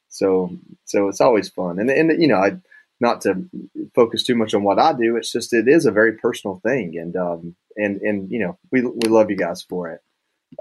so 0.09 0.55
so 0.85 1.07
it's 1.09 1.21
always 1.21 1.49
fun. 1.49 1.79
And 1.79 1.89
and 1.89 2.21
you 2.21 2.27
know 2.27 2.37
I 2.37 2.57
not 2.99 3.21
to 3.21 3.49
focus 3.95 4.23
too 4.23 4.35
much 4.35 4.53
on 4.53 4.63
what 4.63 4.79
I 4.79 4.93
do. 4.93 5.17
It's 5.17 5.31
just 5.31 5.53
it 5.53 5.67
is 5.67 5.87
a 5.87 5.91
very 5.91 6.13
personal 6.13 6.61
thing, 6.63 6.97
and 6.97 7.15
um, 7.15 7.55
and 7.75 7.99
and 8.01 8.31
you 8.31 8.39
know 8.39 8.57
we 8.71 8.81
we 8.81 9.09
love 9.09 9.31
you 9.31 9.35
guys 9.35 9.63
for 9.63 9.89
it. 9.89 10.01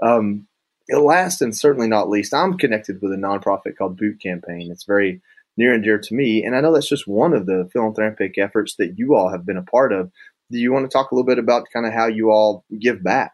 Um, 0.01 0.47
last 0.89 1.41
and 1.41 1.55
certainly 1.55 1.87
not 1.87 2.09
least, 2.09 2.33
I'm 2.33 2.57
connected 2.57 3.01
with 3.01 3.13
a 3.13 3.17
nonprofit 3.17 3.77
called 3.77 3.97
Boot 3.97 4.21
Campaign. 4.21 4.71
It's 4.71 4.85
very 4.85 5.21
near 5.57 5.73
and 5.73 5.83
dear 5.83 5.99
to 5.99 6.15
me, 6.15 6.43
and 6.43 6.55
I 6.55 6.61
know 6.61 6.73
that's 6.73 6.89
just 6.89 7.07
one 7.07 7.33
of 7.33 7.45
the 7.45 7.69
philanthropic 7.71 8.37
efforts 8.37 8.75
that 8.77 8.97
you 8.97 9.15
all 9.15 9.29
have 9.29 9.45
been 9.45 9.57
a 9.57 9.63
part 9.63 9.93
of. 9.93 10.11
Do 10.51 10.57
you 10.59 10.73
want 10.73 10.89
to 10.89 10.93
talk 10.93 11.11
a 11.11 11.15
little 11.15 11.27
bit 11.27 11.39
about 11.39 11.67
kind 11.71 11.85
of 11.85 11.93
how 11.93 12.07
you 12.07 12.31
all 12.31 12.65
give 12.79 13.03
back? 13.03 13.33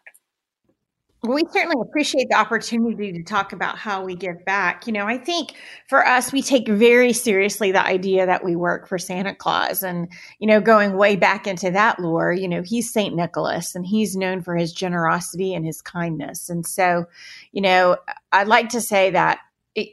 We 1.22 1.42
certainly 1.52 1.76
appreciate 1.82 2.30
the 2.30 2.38
opportunity 2.38 3.12
to 3.12 3.22
talk 3.22 3.52
about 3.52 3.76
how 3.76 4.02
we 4.02 4.14
give 4.14 4.42
back. 4.46 4.86
You 4.86 4.94
know, 4.94 5.06
I 5.06 5.18
think 5.18 5.52
for 5.86 6.06
us, 6.06 6.32
we 6.32 6.40
take 6.40 6.66
very 6.66 7.12
seriously 7.12 7.72
the 7.72 7.84
idea 7.84 8.24
that 8.24 8.42
we 8.42 8.56
work 8.56 8.88
for 8.88 8.96
Santa 8.96 9.34
Claus. 9.34 9.82
And, 9.82 10.08
you 10.38 10.46
know, 10.46 10.62
going 10.62 10.96
way 10.96 11.16
back 11.16 11.46
into 11.46 11.70
that 11.72 11.98
lore, 12.00 12.32
you 12.32 12.48
know, 12.48 12.62
he's 12.62 12.90
St. 12.90 13.14
Nicholas 13.14 13.74
and 13.74 13.84
he's 13.84 14.16
known 14.16 14.40
for 14.40 14.56
his 14.56 14.72
generosity 14.72 15.52
and 15.52 15.66
his 15.66 15.82
kindness. 15.82 16.48
And 16.48 16.66
so, 16.66 17.04
you 17.52 17.60
know, 17.60 17.98
I'd 18.32 18.48
like 18.48 18.70
to 18.70 18.80
say 18.80 19.10
that 19.10 19.40
it, 19.74 19.90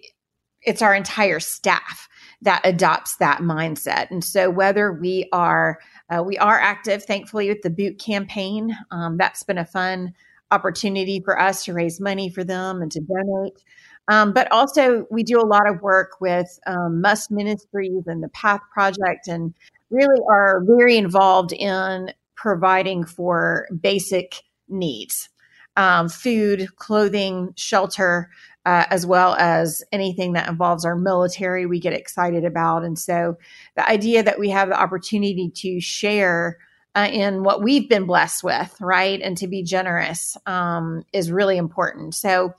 it's 0.62 0.82
our 0.82 0.96
entire 0.96 1.42
staff 1.42 2.08
that 2.42 2.62
adopts 2.64 3.18
that 3.18 3.40
mindset. 3.40 4.12
And 4.12 4.24
so, 4.24 4.50
whether 4.50 4.94
we 4.94 5.28
are 5.34 5.80
uh, 6.10 6.24
we 6.24 6.38
are 6.38 6.58
active, 6.58 7.04
thankfully, 7.04 7.50
with 7.50 7.64
the 7.64 7.70
boot 7.70 8.00
campaign. 8.00 8.74
Um, 8.92 9.18
that's 9.18 9.44
been 9.44 9.58
a 9.58 9.66
fun 9.66 10.14
opportunity 10.52 11.22
for 11.24 11.40
us 11.40 11.66
to 11.66 11.74
raise 11.74 12.00
money 12.00 12.30
for 12.30 12.44
them 12.44 12.82
and 12.82 12.92
to 12.92 13.02
donate. 13.02 13.64
Um, 14.10 14.32
but 14.32 14.50
also, 14.52 15.06
we 15.12 15.24
do 15.24 15.40
a 15.40 15.46
lot 15.46 15.68
of 15.70 15.82
work 15.82 16.22
with 16.22 16.48
um, 16.66 17.02
Must 17.02 17.30
Ministries 17.30 18.04
and 18.08 18.24
the 18.24 18.30
Path 18.30 18.62
Project, 18.74 19.28
and 19.28 19.54
really 19.90 20.22
are 20.32 20.64
very 20.66 20.98
involved 20.98 21.52
in 21.52 22.14
providing 22.36 23.04
for 23.04 23.68
basic 23.82 24.44
needs 24.70 25.30
um, 25.78 26.10
food, 26.10 26.76
clothing, 26.76 27.54
shelter, 27.56 28.30
uh, 28.66 28.86
as 28.90 29.06
well 29.06 29.36
as 29.36 29.84
anything 29.94 30.34
that 30.34 30.50
involves 30.50 30.84
our 30.84 30.96
military, 30.96 31.66
we 31.66 31.80
get 31.80 31.94
excited 31.94 32.44
about. 32.44 32.84
And 32.84 33.00
so, 33.00 33.38
the 33.76 33.90
idea 33.90 34.24
that 34.24 34.40
we 34.40 34.50
have 34.50 34.70
the 34.70 34.82
opportunity 34.82 35.52
to 35.56 35.80
share 35.80 36.58
uh, 36.98 37.08
in 37.12 37.44
what 37.44 37.62
we've 37.62 37.88
been 37.88 38.06
blessed 38.06 38.44
with, 38.44 38.76
right? 38.82 39.22
And 39.22 39.38
to 39.38 39.48
be 39.48 39.62
generous 39.62 40.36
um, 40.48 41.04
is 41.14 41.32
really 41.32 41.58
important. 41.58 42.16
So, 42.16 42.56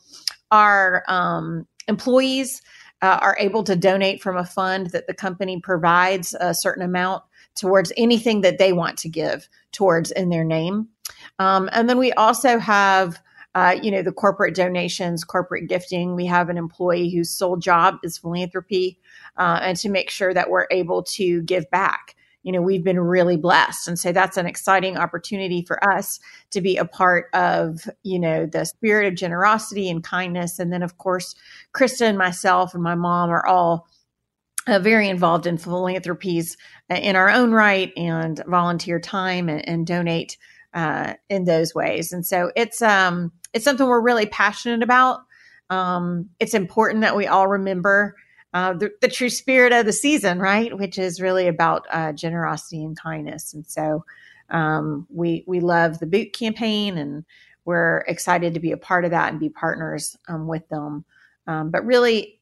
our 0.52 1.02
um, 1.08 1.66
employees 1.88 2.62
uh, 3.02 3.18
are 3.20 3.36
able 3.40 3.64
to 3.64 3.74
donate 3.74 4.22
from 4.22 4.36
a 4.36 4.44
fund 4.44 4.90
that 4.90 5.08
the 5.08 5.14
company 5.14 5.60
provides 5.60 6.36
a 6.38 6.54
certain 6.54 6.84
amount 6.84 7.24
towards 7.56 7.92
anything 7.96 8.42
that 8.42 8.58
they 8.58 8.72
want 8.72 8.96
to 8.98 9.08
give 9.08 9.48
towards 9.72 10.12
in 10.12 10.30
their 10.30 10.44
name. 10.44 10.88
Um, 11.40 11.68
and 11.72 11.88
then 11.88 11.98
we 11.98 12.12
also 12.12 12.58
have 12.58 13.20
uh, 13.54 13.76
you 13.82 13.90
know, 13.90 14.02
the 14.02 14.12
corporate 14.12 14.54
donations, 14.54 15.24
corporate 15.24 15.68
gifting. 15.68 16.14
We 16.14 16.26
have 16.26 16.48
an 16.48 16.58
employee 16.58 17.10
whose 17.10 17.30
sole 17.30 17.56
job 17.56 17.96
is 18.04 18.18
philanthropy, 18.18 19.00
uh, 19.36 19.58
and 19.62 19.76
to 19.78 19.88
make 19.88 20.10
sure 20.10 20.32
that 20.32 20.48
we're 20.48 20.68
able 20.70 21.02
to 21.04 21.42
give 21.42 21.68
back 21.70 22.14
you 22.42 22.52
know, 22.52 22.62
we've 22.62 22.84
been 22.84 23.00
really 23.00 23.36
blessed. 23.36 23.88
And 23.88 23.98
so 23.98 24.12
that's 24.12 24.36
an 24.36 24.46
exciting 24.46 24.96
opportunity 24.96 25.62
for 25.62 25.82
us 25.92 26.20
to 26.50 26.60
be 26.60 26.76
a 26.76 26.84
part 26.84 27.26
of, 27.34 27.88
you 28.02 28.18
know, 28.18 28.46
the 28.46 28.64
spirit 28.64 29.06
of 29.06 29.14
generosity 29.14 29.90
and 29.90 30.02
kindness. 30.04 30.58
And 30.58 30.72
then, 30.72 30.82
of 30.82 30.98
course, 30.98 31.34
Christa 31.74 32.02
and 32.02 32.16
myself 32.18 32.74
and 32.74 32.82
my 32.82 32.94
mom 32.94 33.30
are 33.30 33.46
all 33.46 33.86
uh, 34.66 34.78
very 34.78 35.08
involved 35.08 35.46
in 35.46 35.58
philanthropies 35.58 36.56
uh, 36.90 36.94
in 36.94 37.16
our 37.16 37.30
own 37.30 37.52
right 37.52 37.92
and 37.96 38.42
volunteer 38.46 39.00
time 39.00 39.48
and, 39.48 39.66
and 39.68 39.86
donate 39.86 40.36
uh, 40.74 41.14
in 41.28 41.44
those 41.44 41.74
ways. 41.74 42.12
And 42.12 42.24
so 42.24 42.52
it's 42.54 42.82
um, 42.82 43.32
it's 43.52 43.64
something 43.64 43.86
we're 43.86 44.00
really 44.00 44.26
passionate 44.26 44.82
about. 44.82 45.20
Um, 45.70 46.30
it's 46.38 46.54
important 46.54 47.00
that 47.00 47.16
we 47.16 47.26
all 47.26 47.48
remember 47.48 48.14
uh, 48.54 48.72
the, 48.72 48.90
the, 49.00 49.08
true 49.08 49.28
spirit 49.28 49.72
of 49.72 49.84
the 49.84 49.92
season, 49.92 50.38
right? 50.38 50.76
Which 50.76 50.98
is 50.98 51.20
really 51.20 51.48
about 51.48 51.86
uh, 51.90 52.12
generosity 52.12 52.82
and 52.82 52.98
kindness. 52.98 53.52
And 53.52 53.66
so 53.66 54.04
um, 54.50 55.06
we 55.10 55.44
we 55.46 55.60
love 55.60 55.98
the 55.98 56.06
boot 56.06 56.32
campaign, 56.32 56.96
and 56.96 57.24
we're 57.66 57.98
excited 58.08 58.54
to 58.54 58.60
be 58.60 58.72
a 58.72 58.78
part 58.78 59.04
of 59.04 59.10
that 59.10 59.30
and 59.30 59.40
be 59.40 59.50
partners 59.50 60.16
um, 60.28 60.46
with 60.46 60.66
them. 60.68 61.04
Um, 61.46 61.70
but 61.70 61.84
really, 61.84 62.40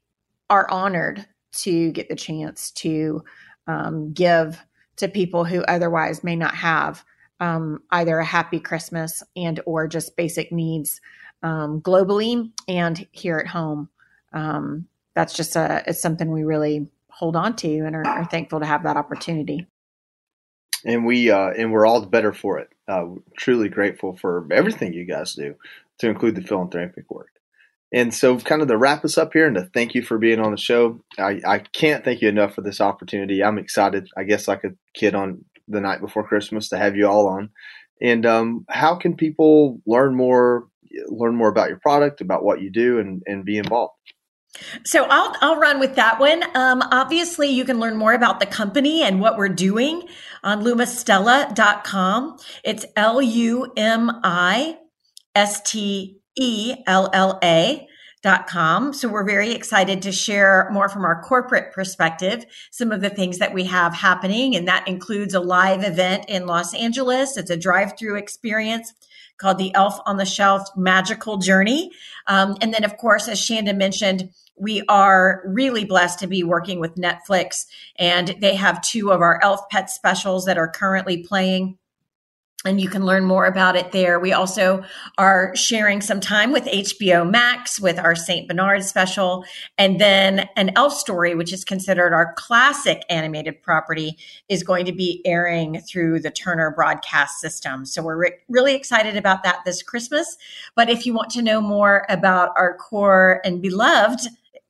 are 0.48 0.70
honored 0.70 1.26
to 1.52 1.90
get 1.92 2.08
the 2.08 2.16
chance 2.16 2.70
to 2.72 3.24
um, 3.66 4.12
give 4.12 4.62
to 4.96 5.08
people 5.08 5.44
who 5.44 5.62
otherwise 5.64 6.22
may 6.22 6.36
not 6.36 6.54
have 6.54 7.04
um, 7.40 7.82
either 7.90 8.18
a 8.18 8.24
happy 8.24 8.60
Christmas 8.60 9.22
and 9.34 9.60
or 9.66 9.86
just 9.86 10.16
basic 10.16 10.52
needs 10.52 11.00
um, 11.42 11.80
globally 11.82 12.50
and 12.68 13.06
here 13.12 13.38
at 13.38 13.46
home. 13.46 13.88
Um, 14.32 14.86
that's 15.16 15.34
just 15.34 15.56
a 15.56 15.82
it's 15.86 16.00
something 16.00 16.30
we 16.30 16.44
really 16.44 16.86
hold 17.10 17.34
on 17.34 17.56
to 17.56 17.78
and 17.78 17.96
are, 17.96 18.06
are 18.06 18.26
thankful 18.26 18.60
to 18.60 18.66
have 18.66 18.84
that 18.84 18.96
opportunity. 18.96 19.66
And 20.84 21.04
we 21.04 21.30
uh, 21.30 21.50
and 21.58 21.72
we're 21.72 21.86
all 21.86 22.00
the 22.00 22.06
better 22.06 22.32
for 22.32 22.58
it. 22.58 22.68
Uh, 22.86 23.06
truly 23.36 23.68
grateful 23.68 24.16
for 24.16 24.46
everything 24.52 24.92
you 24.92 25.04
guys 25.04 25.34
do, 25.34 25.56
to 25.98 26.08
include 26.08 26.36
the 26.36 26.42
philanthropic 26.42 27.10
work. 27.10 27.30
And 27.92 28.12
so, 28.12 28.38
kind 28.38 28.62
of 28.62 28.68
to 28.68 28.76
wrap 28.76 29.04
us 29.04 29.16
up 29.16 29.32
here 29.32 29.46
and 29.46 29.56
to 29.56 29.70
thank 29.72 29.94
you 29.94 30.02
for 30.02 30.18
being 30.18 30.38
on 30.38 30.50
the 30.50 30.58
show, 30.58 31.00
I, 31.18 31.40
I 31.46 31.58
can't 31.60 32.04
thank 32.04 32.20
you 32.20 32.28
enough 32.28 32.54
for 32.54 32.60
this 32.60 32.80
opportunity. 32.80 33.42
I'm 33.42 33.58
excited, 33.58 34.08
I 34.16 34.24
guess, 34.24 34.46
like 34.46 34.64
a 34.64 34.74
kid 34.94 35.14
on 35.14 35.44
the 35.66 35.80
night 35.80 36.00
before 36.00 36.26
Christmas 36.26 36.68
to 36.68 36.78
have 36.78 36.94
you 36.94 37.08
all 37.08 37.26
on. 37.26 37.50
And 38.00 38.26
um, 38.26 38.66
how 38.68 38.96
can 38.96 39.16
people 39.16 39.80
learn 39.86 40.14
more, 40.14 40.68
learn 41.06 41.36
more 41.36 41.48
about 41.48 41.68
your 41.68 41.78
product, 41.78 42.20
about 42.20 42.44
what 42.44 42.60
you 42.60 42.70
do, 42.70 42.98
and, 42.98 43.22
and 43.26 43.44
be 43.44 43.56
involved? 43.56 43.94
So 44.84 45.04
I'll 45.04 45.34
I'll 45.40 45.56
run 45.56 45.80
with 45.80 45.96
that 45.96 46.18
one. 46.18 46.42
Um, 46.54 46.82
obviously, 46.90 47.48
you 47.48 47.64
can 47.64 47.80
learn 47.80 47.96
more 47.96 48.12
about 48.14 48.40
the 48.40 48.46
company 48.46 49.02
and 49.02 49.20
what 49.20 49.36
we're 49.36 49.48
doing 49.48 50.02
on 50.42 50.62
lumistella.com. 50.62 52.38
It's 52.64 52.86
L 52.96 53.20
U 53.20 53.72
M 53.76 54.10
I 54.22 54.78
S 55.34 55.60
T 55.62 56.20
E 56.36 56.74
L 56.86 57.10
L 57.12 57.38
A 57.42 57.86
Dot 58.22 58.46
Com. 58.46 58.92
So 58.92 59.08
we're 59.08 59.24
very 59.24 59.52
excited 59.52 60.02
to 60.02 60.10
share 60.10 60.68
more 60.72 60.88
from 60.88 61.04
our 61.04 61.22
corporate 61.22 61.72
perspective, 61.72 62.44
some 62.72 62.90
of 62.90 63.00
the 63.00 63.10
things 63.10 63.38
that 63.38 63.54
we 63.54 63.64
have 63.64 63.94
happening. 63.94 64.56
And 64.56 64.66
that 64.66 64.88
includes 64.88 65.34
a 65.34 65.40
live 65.40 65.84
event 65.84 66.24
in 66.28 66.46
Los 66.46 66.74
Angeles. 66.74 67.36
It's 67.36 67.50
a 67.50 67.56
drive 67.56 67.96
through 67.98 68.16
experience 68.16 68.92
called 69.38 69.58
the 69.58 69.74
Elf 69.74 69.98
on 70.06 70.16
the 70.16 70.24
Shelf 70.24 70.68
Magical 70.76 71.36
Journey. 71.38 71.90
Um, 72.26 72.56
and 72.60 72.72
then, 72.72 72.84
of 72.84 72.96
course, 72.96 73.28
as 73.28 73.40
Chanda 73.44 73.74
mentioned, 73.74 74.30
we 74.56 74.82
are 74.88 75.42
really 75.44 75.84
blessed 75.84 76.18
to 76.20 76.26
be 76.26 76.42
working 76.42 76.80
with 76.80 76.94
Netflix, 76.94 77.66
and 77.96 78.36
they 78.40 78.54
have 78.54 78.82
two 78.82 79.12
of 79.12 79.20
our 79.20 79.38
Elf 79.42 79.68
Pet 79.70 79.90
specials 79.90 80.46
that 80.46 80.58
are 80.58 80.68
currently 80.68 81.22
playing 81.22 81.78
and 82.66 82.80
you 82.80 82.88
can 82.88 83.04
learn 83.04 83.24
more 83.24 83.46
about 83.46 83.76
it 83.76 83.92
there. 83.92 84.18
We 84.18 84.32
also 84.32 84.84
are 85.16 85.54
sharing 85.54 86.00
some 86.00 86.20
time 86.20 86.52
with 86.52 86.64
HBO 86.64 87.28
Max 87.28 87.80
with 87.80 87.98
our 87.98 88.14
St. 88.14 88.48
Bernard 88.48 88.84
special, 88.84 89.44
and 89.78 90.00
then 90.00 90.48
an 90.56 90.72
Elf 90.76 90.92
story, 90.92 91.34
which 91.34 91.52
is 91.52 91.64
considered 91.64 92.12
our 92.12 92.34
classic 92.34 93.02
animated 93.08 93.62
property, 93.62 94.18
is 94.48 94.62
going 94.62 94.84
to 94.86 94.92
be 94.92 95.22
airing 95.24 95.80
through 95.80 96.20
the 96.20 96.30
Turner 96.30 96.70
broadcast 96.70 97.40
system. 97.40 97.86
So 97.86 98.02
we're 98.02 98.16
re- 98.16 98.38
really 98.48 98.74
excited 98.74 99.16
about 99.16 99.42
that 99.44 99.64
this 99.64 99.82
Christmas. 99.82 100.36
But 100.74 100.90
if 100.90 101.06
you 101.06 101.14
want 101.14 101.30
to 101.30 101.42
know 101.42 101.60
more 101.60 102.04
about 102.08 102.50
our 102.56 102.76
core 102.76 103.40
and 103.44 103.62
beloved 103.62 104.20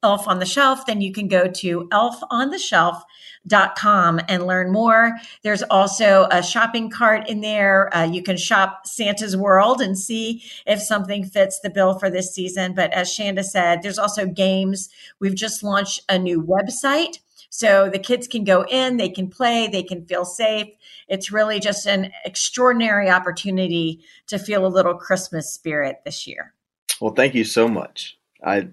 Elf 0.02 0.28
on 0.28 0.38
the 0.38 0.46
Shelf, 0.46 0.86
then 0.86 1.00
you 1.00 1.12
can 1.12 1.28
go 1.28 1.48
to 1.48 1.88
elfontheshelf.com 1.90 4.20
and 4.28 4.46
learn 4.46 4.70
more. 4.70 5.16
There's 5.42 5.62
also 5.64 6.28
a 6.30 6.42
shopping 6.42 6.90
cart 6.90 7.28
in 7.28 7.40
there. 7.40 7.94
Uh, 7.96 8.04
you 8.04 8.22
can 8.22 8.36
shop 8.36 8.86
Santa's 8.86 9.36
World 9.36 9.80
and 9.80 9.98
see 9.98 10.44
if 10.66 10.80
something 10.80 11.24
fits 11.24 11.58
the 11.60 11.70
bill 11.70 11.98
for 11.98 12.10
this 12.10 12.34
season. 12.34 12.74
But 12.74 12.92
as 12.92 13.12
Chanda 13.12 13.42
said, 13.42 13.82
there's 13.82 13.98
also 13.98 14.26
games. 14.26 14.90
We've 15.18 15.34
just 15.34 15.62
launched 15.62 16.02
a 16.08 16.18
new 16.18 16.42
website. 16.42 17.18
So 17.48 17.88
the 17.88 17.98
kids 17.98 18.28
can 18.28 18.44
go 18.44 18.66
in, 18.68 18.98
they 18.98 19.08
can 19.08 19.28
play, 19.28 19.66
they 19.66 19.82
can 19.82 20.04
feel 20.04 20.24
safe. 20.24 20.68
It's 21.08 21.32
really 21.32 21.58
just 21.58 21.86
an 21.86 22.12
extraordinary 22.24 23.08
opportunity 23.08 24.04
to 24.26 24.38
feel 24.38 24.66
a 24.66 24.68
little 24.68 24.94
Christmas 24.94 25.54
spirit 25.54 26.02
this 26.04 26.26
year. 26.26 26.52
Well, 27.00 27.14
thank 27.14 27.34
you 27.34 27.44
so 27.44 27.66
much. 27.66 28.18
I 28.44 28.68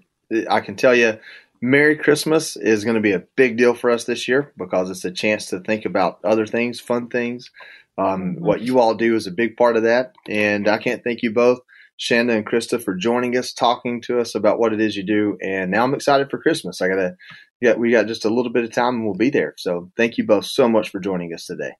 I 0.48 0.60
can 0.60 0.76
tell 0.76 0.94
you, 0.94 1.18
Merry 1.60 1.96
Christmas 1.96 2.56
is 2.56 2.84
going 2.84 2.96
to 2.96 3.00
be 3.00 3.12
a 3.12 3.24
big 3.36 3.56
deal 3.56 3.74
for 3.74 3.90
us 3.90 4.04
this 4.04 4.28
year 4.28 4.52
because 4.58 4.90
it's 4.90 5.04
a 5.04 5.10
chance 5.10 5.46
to 5.46 5.60
think 5.60 5.84
about 5.84 6.18
other 6.24 6.46
things, 6.46 6.80
fun 6.80 7.08
things. 7.08 7.50
Um, 7.96 8.34
mm-hmm. 8.34 8.44
What 8.44 8.60
you 8.60 8.78
all 8.80 8.94
do 8.94 9.14
is 9.14 9.26
a 9.26 9.32
big 9.32 9.56
part 9.56 9.76
of 9.76 9.84
that. 9.84 10.14
And 10.28 10.68
I 10.68 10.78
can't 10.78 11.02
thank 11.02 11.22
you 11.22 11.32
both, 11.32 11.60
Chanda 11.96 12.34
and 12.34 12.46
Christa, 12.46 12.82
for 12.82 12.94
joining 12.94 13.36
us, 13.36 13.52
talking 13.52 14.02
to 14.02 14.20
us 14.20 14.34
about 14.34 14.58
what 14.58 14.72
it 14.72 14.80
is 14.80 14.96
you 14.96 15.04
do. 15.04 15.38
And 15.40 15.70
now 15.70 15.84
I'm 15.84 15.94
excited 15.94 16.30
for 16.30 16.38
Christmas. 16.38 16.82
I 16.82 16.88
got 16.88 16.96
to, 16.96 17.16
yeah, 17.60 17.74
we 17.74 17.92
got 17.92 18.08
just 18.08 18.24
a 18.24 18.34
little 18.34 18.52
bit 18.52 18.64
of 18.64 18.72
time 18.72 18.96
and 18.96 19.04
we'll 19.04 19.14
be 19.14 19.30
there. 19.30 19.54
So 19.56 19.90
thank 19.96 20.18
you 20.18 20.26
both 20.26 20.44
so 20.44 20.68
much 20.68 20.90
for 20.90 21.00
joining 21.00 21.32
us 21.32 21.46
today. 21.46 21.72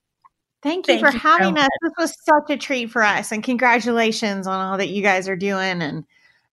Thank 0.62 0.88
you 0.88 0.94
Thank 0.94 1.06
for 1.06 1.12
you 1.12 1.18
having 1.18 1.56
so 1.56 1.62
us. 1.62 1.68
This 1.82 1.92
was 1.98 2.16
such 2.24 2.56
a 2.56 2.56
treat 2.56 2.90
for 2.90 3.02
us. 3.02 3.32
And 3.32 3.44
congratulations 3.44 4.46
on 4.46 4.58
all 4.58 4.78
that 4.78 4.88
you 4.88 5.02
guys 5.02 5.28
are 5.28 5.36
doing. 5.36 5.82
And 5.82 6.04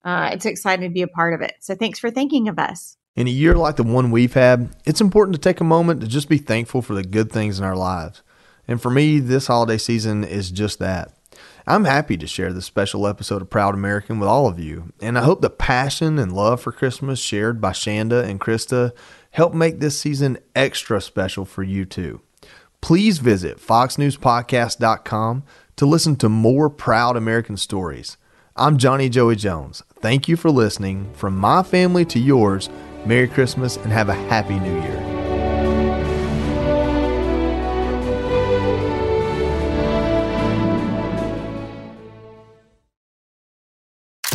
uh, 0.03 0.29
it's 0.33 0.45
exciting 0.45 0.89
to 0.89 0.93
be 0.93 1.01
a 1.01 1.07
part 1.07 1.33
of 1.33 1.41
it. 1.41 1.55
So 1.59 1.75
thanks 1.75 1.99
for 1.99 2.11
thinking 2.11 2.47
of 2.47 2.57
us. 2.59 2.97
In 3.15 3.27
a 3.27 3.31
year 3.31 3.55
like 3.55 3.75
the 3.75 3.83
one 3.83 4.09
we've 4.09 4.33
had, 4.33 4.75
it's 4.85 5.01
important 5.01 5.35
to 5.35 5.41
take 5.41 5.59
a 5.59 5.65
moment 5.65 6.01
to 6.01 6.07
just 6.07 6.29
be 6.29 6.37
thankful 6.37 6.81
for 6.81 6.93
the 6.93 7.03
good 7.03 7.31
things 7.31 7.59
in 7.59 7.65
our 7.65 7.75
lives. 7.75 8.23
And 8.67 8.81
for 8.81 8.89
me, 8.89 9.19
this 9.19 9.47
holiday 9.47 9.77
season 9.77 10.23
is 10.23 10.49
just 10.49 10.79
that. 10.79 11.13
I'm 11.67 11.85
happy 11.85 12.17
to 12.17 12.27
share 12.27 12.51
this 12.51 12.65
special 12.65 13.05
episode 13.05 13.41
of 13.41 13.49
Proud 13.49 13.75
American 13.75 14.19
with 14.19 14.29
all 14.29 14.47
of 14.47 14.59
you, 14.59 14.93
and 15.01 15.17
I 15.17 15.23
hope 15.23 15.41
the 15.41 15.49
passion 15.49 16.17
and 16.17 16.33
love 16.33 16.61
for 16.61 16.71
Christmas 16.71 17.19
shared 17.19 17.61
by 17.61 17.73
Chanda 17.73 18.23
and 18.23 18.39
Christa 18.39 18.91
help 19.31 19.53
make 19.53 19.79
this 19.79 19.99
season 19.99 20.37
extra 20.55 20.99
special 21.01 21.45
for 21.45 21.63
you 21.63 21.85
too. 21.85 22.21
Please 22.81 23.19
visit 23.19 23.59
foxnewspodcast.com 23.59 25.43
to 25.75 25.85
listen 25.85 26.15
to 26.17 26.29
more 26.29 26.69
Proud 26.69 27.15
American 27.15 27.57
stories. 27.57 28.17
I'm 28.57 28.77
Johnny 28.77 29.07
Joey 29.07 29.37
Jones. 29.37 29.81
Thank 30.01 30.27
you 30.27 30.35
for 30.35 30.51
listening. 30.51 31.09
From 31.13 31.37
my 31.37 31.63
family 31.63 32.03
to 32.05 32.19
yours, 32.19 32.69
Merry 33.05 33.29
Christmas 33.29 33.77
and 33.77 33.93
have 33.93 34.09
a 34.09 34.13
Happy 34.13 34.59
New 34.59 34.81
Year. 34.81 35.20